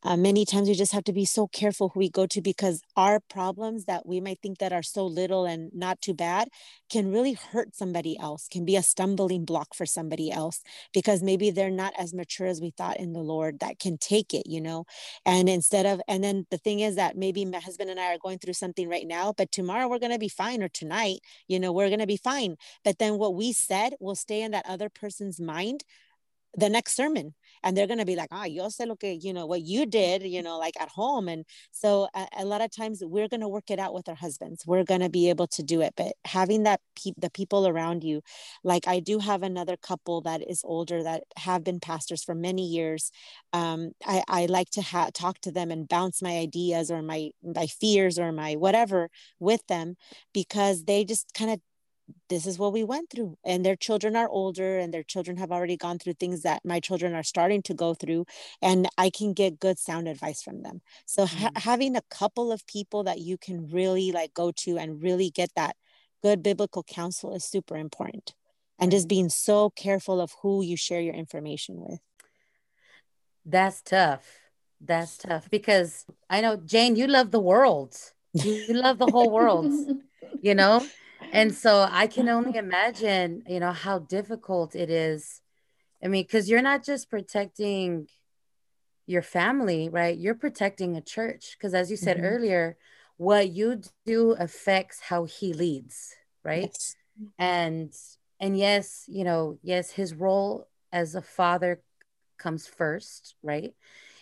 [0.04, 2.82] uh, many times we just have to be so careful who we go to because
[2.96, 6.48] our problems that we might think that are so little and not too bad
[6.88, 10.62] can really hurt somebody else can be a stumbling block for somebody else
[10.94, 14.32] because maybe they're not as mature as we thought in the lord that can take
[14.32, 14.84] it you know?
[15.26, 18.18] And instead of and then the thing is that maybe my husband and i are
[18.18, 21.18] going through something right now but tomorrow we're going to be fine or tonight
[21.48, 22.56] you know we're going to be fine.
[22.84, 25.84] But then what we said will stay in that other person's mind
[26.56, 29.32] the next sermon and they're going to be like ah yo sé lo que you
[29.32, 32.70] know what you did you know like at home and so a, a lot of
[32.74, 34.64] times we're going to work it out with our husbands.
[34.66, 38.02] We're going to be able to do it but having that pe- the people around
[38.04, 38.22] you
[38.64, 42.66] like i do have another couple that is older that have been pastors for many
[42.66, 43.10] years.
[43.52, 47.30] Um, I, I like to ha- talk to them and bounce my ideas or my
[47.42, 49.96] my fears or my whatever with them
[50.32, 51.60] because they just kind of
[52.28, 53.36] this is what we went through.
[53.44, 56.80] And their children are older and their children have already gone through things that my
[56.80, 58.26] children are starting to go through.
[58.62, 60.80] And i can get good sound advice from them.
[61.06, 61.38] So mm-hmm.
[61.38, 65.30] ha- having a couple of people that you can really like go to and really
[65.30, 65.76] get that
[66.22, 68.34] good biblical counsel is super important.
[68.78, 71.98] And just being so careful of who you share your information with.
[73.44, 74.24] That's tough.
[74.80, 77.96] That's tough because i know jane you love the world.
[78.32, 79.72] You love the whole world
[80.40, 80.86] you know
[81.32, 85.40] and so I can only imagine, you know, how difficult it is.
[86.02, 88.08] I mean, because you're not just protecting
[89.06, 90.16] your family, right?
[90.16, 91.56] You're protecting a church.
[91.58, 92.26] Because as you said mm-hmm.
[92.26, 92.76] earlier,
[93.16, 96.14] what you do affects how he leads,
[96.44, 96.70] right?
[96.72, 96.96] Yes.
[97.38, 97.92] And
[98.38, 101.82] and yes, you know, yes, his role as a father
[102.38, 103.74] comes first, right?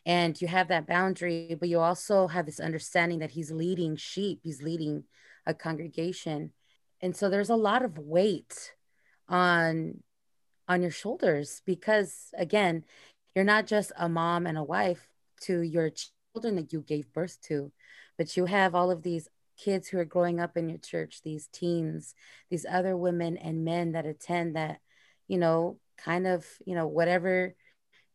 [0.07, 4.41] And you have that boundary, but you also have this understanding that he's leading sheep,
[4.43, 5.05] he's leading
[5.47, 6.53] a congregation
[7.01, 8.73] and so there's a lot of weight
[9.29, 10.03] on
[10.69, 12.85] on your shoulders because again
[13.35, 15.09] you're not just a mom and a wife
[15.41, 15.91] to your
[16.35, 17.73] children that you gave birth to
[18.17, 21.49] but you have all of these kids who are growing up in your church these
[21.53, 22.15] teens
[22.51, 24.81] these other women and men that attend that
[25.29, 27.55] you know kind of you know whatever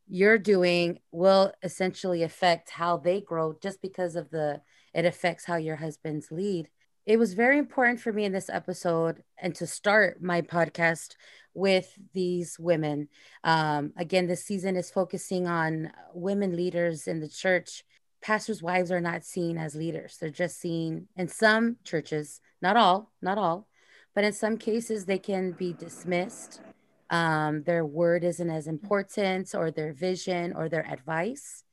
[0.07, 4.61] you're doing will essentially affect how they grow just because of the
[4.93, 6.67] it affects how your husbands lead
[7.05, 11.15] it was very important for me in this episode and to start my podcast
[11.53, 13.09] with these women.
[13.43, 17.83] Um, again, this season is focusing on women leaders in the church.
[18.21, 20.17] Pastors' wives are not seen as leaders.
[20.19, 23.67] They're just seen in some churches, not all, not all,
[24.13, 26.61] but in some cases, they can be dismissed.
[27.09, 31.63] Um, their word isn't as important, or their vision, or their advice.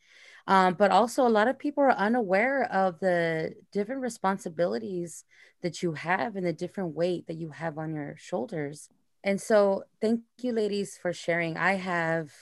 [0.49, 5.25] Um, but also, a lot of people are unaware of the different responsibilities
[5.61, 8.89] that you have and the different weight that you have on your shoulders.
[9.23, 11.59] And so, thank you, ladies, for sharing.
[11.59, 12.33] I have,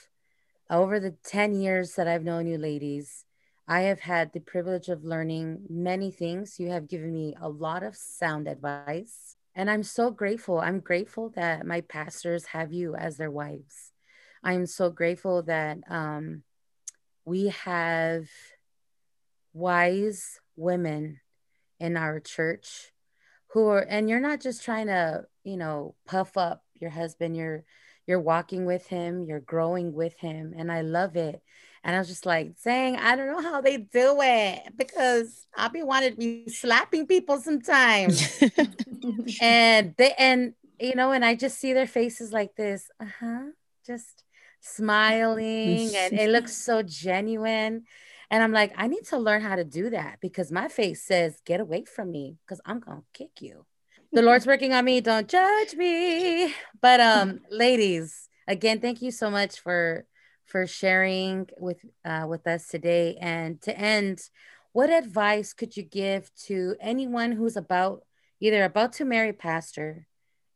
[0.69, 3.25] over the 10 years that I've known you, ladies,
[3.67, 6.61] I have had the privilege of learning many things.
[6.61, 9.35] You have given me a lot of sound advice.
[9.53, 10.59] And I'm so grateful.
[10.61, 13.91] I'm grateful that my pastors have you as their wives.
[14.45, 16.43] I'm so grateful that um,
[17.27, 18.29] we have
[19.51, 21.19] wise women
[21.77, 22.93] in our church
[23.47, 27.35] who are and you're not just trying to you know puff up your husband.
[27.35, 27.65] You're
[28.05, 29.25] you're walking with him.
[29.25, 30.53] You're growing with him.
[30.57, 31.41] And i love it.
[31.83, 35.69] And i was just like saying i don't know how they do it because i'll
[35.69, 38.41] be wanting to be slapping people sometimes.
[39.41, 42.89] And they and you know and i just see their faces like this.
[43.01, 43.47] Uh-huh.
[43.85, 44.23] Just
[44.67, 47.85] smiling and it looks so genuine
[48.29, 51.39] And I'm like, I need to learn how to do that because my face says,
[51.45, 53.65] get away from me because I'm going to kick you.
[54.11, 55.01] The Lord's working on me.
[55.01, 56.53] Don't judge me.
[56.81, 60.05] But um, ladies, again, thank you so much for
[60.45, 63.17] for sharing with uh, with us today.
[63.21, 64.19] And to end,
[64.73, 68.03] what advice could you give to anyone who's about
[68.39, 70.07] either about to marry a pastor,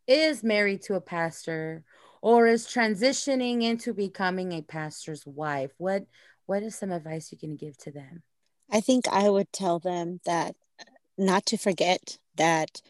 [0.07, 1.83] is married to a pastor,
[2.21, 5.71] or is transitioning into becoming a pastor's wife?
[5.77, 6.05] What
[6.45, 8.23] what is some advice you can give to them?
[8.69, 10.55] I think I would tell them that
[11.17, 12.81] not to forget that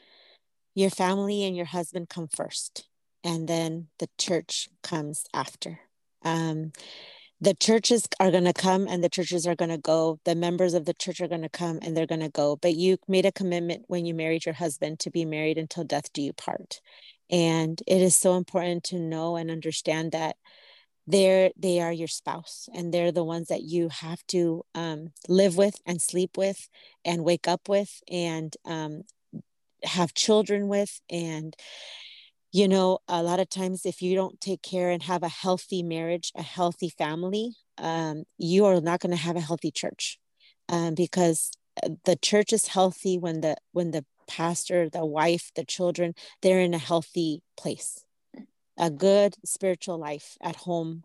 [0.73, 2.88] your family and your husband come first,
[3.23, 5.82] and then the church comes after.
[6.23, 6.71] Um,
[7.41, 10.19] the churches are going to come and the churches are going to go.
[10.25, 12.55] The members of the church are going to come and they're going to go.
[12.55, 16.13] But you made a commitment when you married your husband to be married until death
[16.13, 16.81] do you part.
[17.31, 20.35] And it is so important to know and understand that
[21.07, 25.57] they're they are your spouse and they're the ones that you have to um, live
[25.57, 26.69] with and sleep with
[27.03, 29.01] and wake up with and um,
[29.83, 31.55] have children with and
[32.51, 35.83] you know a lot of times if you don't take care and have a healthy
[35.83, 40.19] marriage a healthy family um, you are not going to have a healthy church
[40.69, 41.51] um, because
[41.83, 46.61] uh, the church is healthy when the when the pastor the wife the children they're
[46.61, 48.05] in a healthy place.
[48.77, 51.03] A good spiritual life at home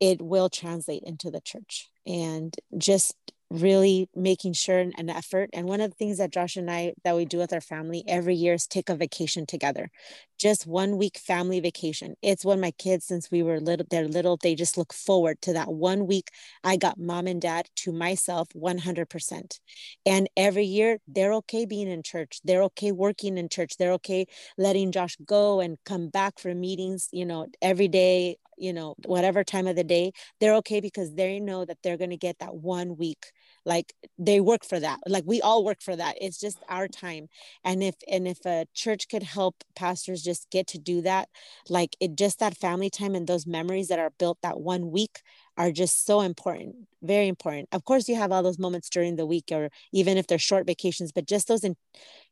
[0.00, 1.88] it will translate into the church.
[2.04, 3.16] And just
[3.60, 7.14] really making sure an effort and one of the things that josh and i that
[7.16, 9.90] we do with our family every year is take a vacation together.
[10.38, 12.16] Just one week family vacation.
[12.20, 15.52] It's when my kids since we were little they're little they just look forward to
[15.52, 16.30] that one week
[16.64, 19.60] i got mom and dad to myself 100%
[20.06, 22.40] and every year they're okay being in church.
[22.44, 23.76] They're okay working in church.
[23.78, 24.26] They're okay
[24.58, 29.44] letting josh go and come back for meetings you know every day you know whatever
[29.44, 30.12] time of the day.
[30.40, 33.32] They're okay because they know that they're going to get that one week
[33.64, 34.98] like they work for that.
[35.06, 36.16] Like we all work for that.
[36.20, 37.28] It's just our time.
[37.64, 41.28] And if and if a church could help pastors just get to do that
[41.68, 45.20] like it just that family time and those memories that are built that one week
[45.56, 47.68] are just so important very important.
[47.72, 50.66] Of course you have all those moments during the week or even if they're short
[50.66, 51.76] vacations but just those in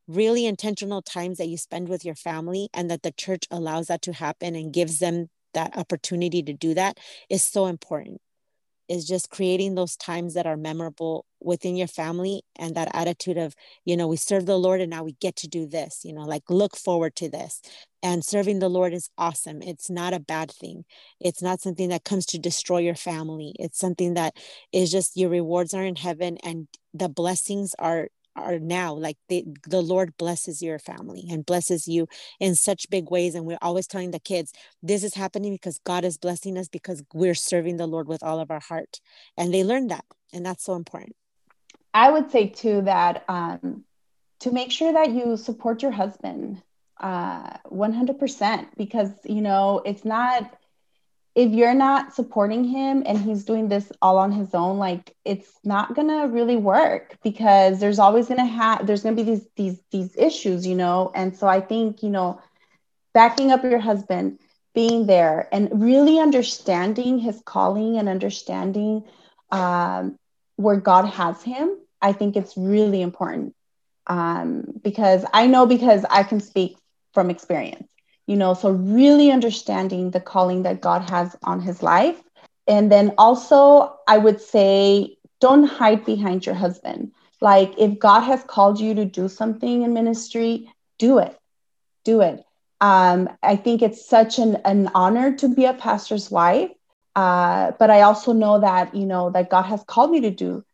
[0.09, 4.03] really intentional times that you spend with your family and that the church allows that
[4.03, 8.21] to happen and gives them that opportunity to do that is so important
[8.93, 13.55] is just creating those times that are memorable within your family and that attitude of
[13.85, 16.23] you know we serve the lord and now we get to do this you know
[16.23, 17.61] like look forward to this.
[18.05, 19.63] And serving the lord is awesome.
[19.63, 20.85] It's not a bad thing.
[21.21, 23.55] It's not something that comes to destroy your family.
[23.61, 24.35] It's something that
[24.73, 29.45] is just your rewards are in heaven and the blessings are are now like the
[29.69, 32.07] the lord blesses your family and blesses you
[32.41, 34.53] in such big ways and we're always telling the kids
[34.83, 38.41] this is happening because god is blessing us because we're serving the lord with all
[38.41, 39.01] of our heart
[39.37, 41.15] and they learn that and that's so important.
[41.95, 43.85] I would say too that um,
[44.41, 46.63] to make sure that you support your husband
[47.01, 50.57] uh, 100% because you know it's not
[51.35, 55.59] if you're not supporting him and he's doing this all on his own like it's
[55.65, 60.17] not gonna really work because there's always gonna have there's gonna be these these these
[60.17, 61.11] issues you know?
[61.15, 62.41] And so i think you know
[63.15, 64.39] backing up your husband
[64.75, 69.03] being there and really understanding his calling and understanding
[69.51, 70.17] um,
[70.57, 73.55] where god has him i think it's really important.
[74.07, 76.77] Um, because i know because i can speak
[77.15, 77.92] from experience
[78.27, 82.23] you know so really understanding the calling that god has on his life.
[82.67, 87.13] And then also i would say don't hide behind your husband.
[87.41, 91.39] Like if god has called you to do something in ministry do it
[92.05, 92.45] do it.
[92.81, 96.71] Um, i think it's such an, an honor to be a pastor's wife.
[97.15, 100.65] Uh, but i also know that you know that god has called me to do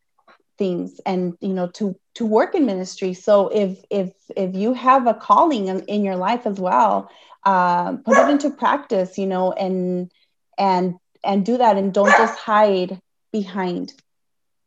[0.57, 3.13] things and you know to to work in ministry.
[3.13, 7.09] So if if if you have a calling in, in your life as well
[7.49, 10.11] uh, put it into practice you know and
[10.57, 12.99] and and do that and don't just hide
[13.31, 13.93] behind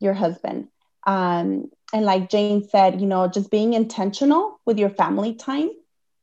[0.01, 0.69] your husband.
[1.07, 5.71] Um, and like jane said you know just being intentional with your family time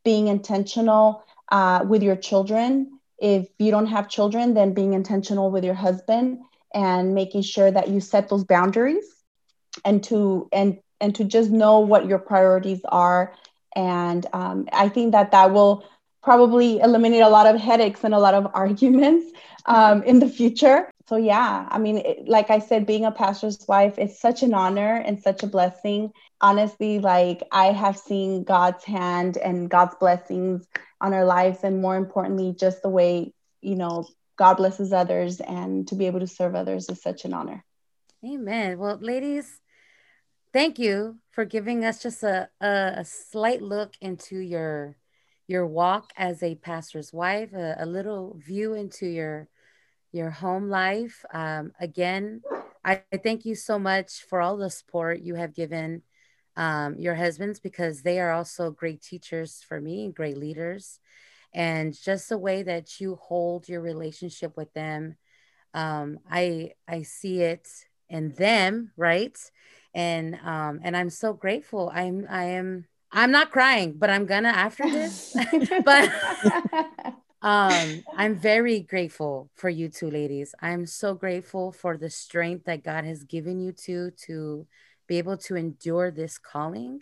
[0.03, 2.99] being intentional uh, with your children.
[3.19, 6.39] If you don't have children then being intentional with your husband
[6.73, 9.05] and making sure that you set those boundaries
[9.85, 13.33] and to and and to just know what your priorities are.
[13.75, 15.83] And um, i think that that will
[16.21, 19.31] probably eliminate a lot of headaches and a lot of arguments
[19.65, 20.89] um, in the future.
[21.07, 24.53] So, yeah, I mean, it, like I said, being a pastor's wife is such an
[24.53, 26.11] honor and such a blessing.
[26.41, 30.67] Honestly, like I have seen God's hand and God's blessings
[31.01, 34.07] on our lives, and more importantly, just the way, you know,
[34.37, 37.65] God blesses others and to be able to serve others is such an honor.
[38.23, 38.77] Amen.
[38.77, 39.59] Well, ladies,
[40.53, 44.95] thank you for giving us just a, a, a slight look into your
[45.49, 49.47] your walk as a pastor's wife, a, a little view into your
[50.11, 51.25] your home life.
[51.33, 52.41] Um, again,
[52.85, 56.03] I, I thank you so much for all the support you have given
[56.55, 60.99] um, your husbands because they are also great teachers for me, great leaders,
[61.53, 65.15] and just the way that you hold your relationship with them.
[65.73, 67.67] Um, I I see it
[68.07, 69.37] in them, right?
[69.95, 71.91] And um, and I'm so grateful.
[71.91, 75.35] I'm I am I'm not crying, but I'm gonna after this.
[75.85, 76.11] but
[77.41, 80.53] um i'm very grateful for you two ladies.
[80.61, 84.67] I'm so grateful for the strength that god has given you two to
[85.07, 87.01] be able to endure this calling.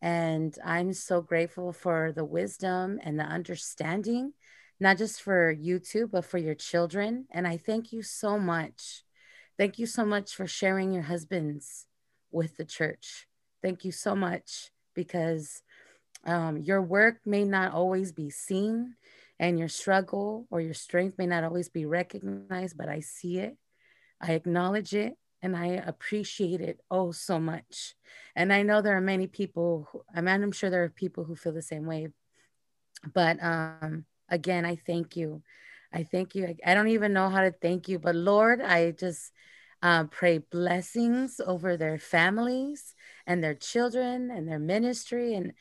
[0.00, 4.32] And i'm so grateful for the wisdom and the understanding
[4.78, 7.26] not just for you two but for your children.
[7.30, 9.02] And i thank you so much.
[9.58, 11.86] Thank you so much for sharing your husbands
[12.30, 13.26] with the church.
[13.62, 15.62] Thank you so much because
[16.24, 18.96] um, your work may not always be seen
[19.38, 23.56] and your struggle or your strength may not always be recognized, but I see it,
[24.20, 27.94] I acknowledge it, and I appreciate it oh so much.
[28.34, 31.24] And I know there are many people, who, I mean, I'm sure there are people
[31.24, 32.08] who feel the same way.
[33.14, 35.42] But um, again, I thank you.
[35.92, 36.46] I thank you.
[36.46, 39.30] I, I don't even know how to thank you, but Lord, I just
[39.82, 42.94] uh, pray blessings over their families
[43.26, 45.52] and their children and their ministry and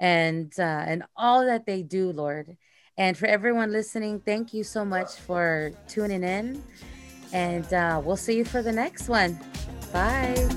[0.00, 2.56] and uh, and all that they do, Lord.
[2.96, 6.62] And for everyone listening, thank you so much for tuning in.
[7.32, 9.38] And uh, we'll see you for the next one.
[9.92, 10.48] Bye.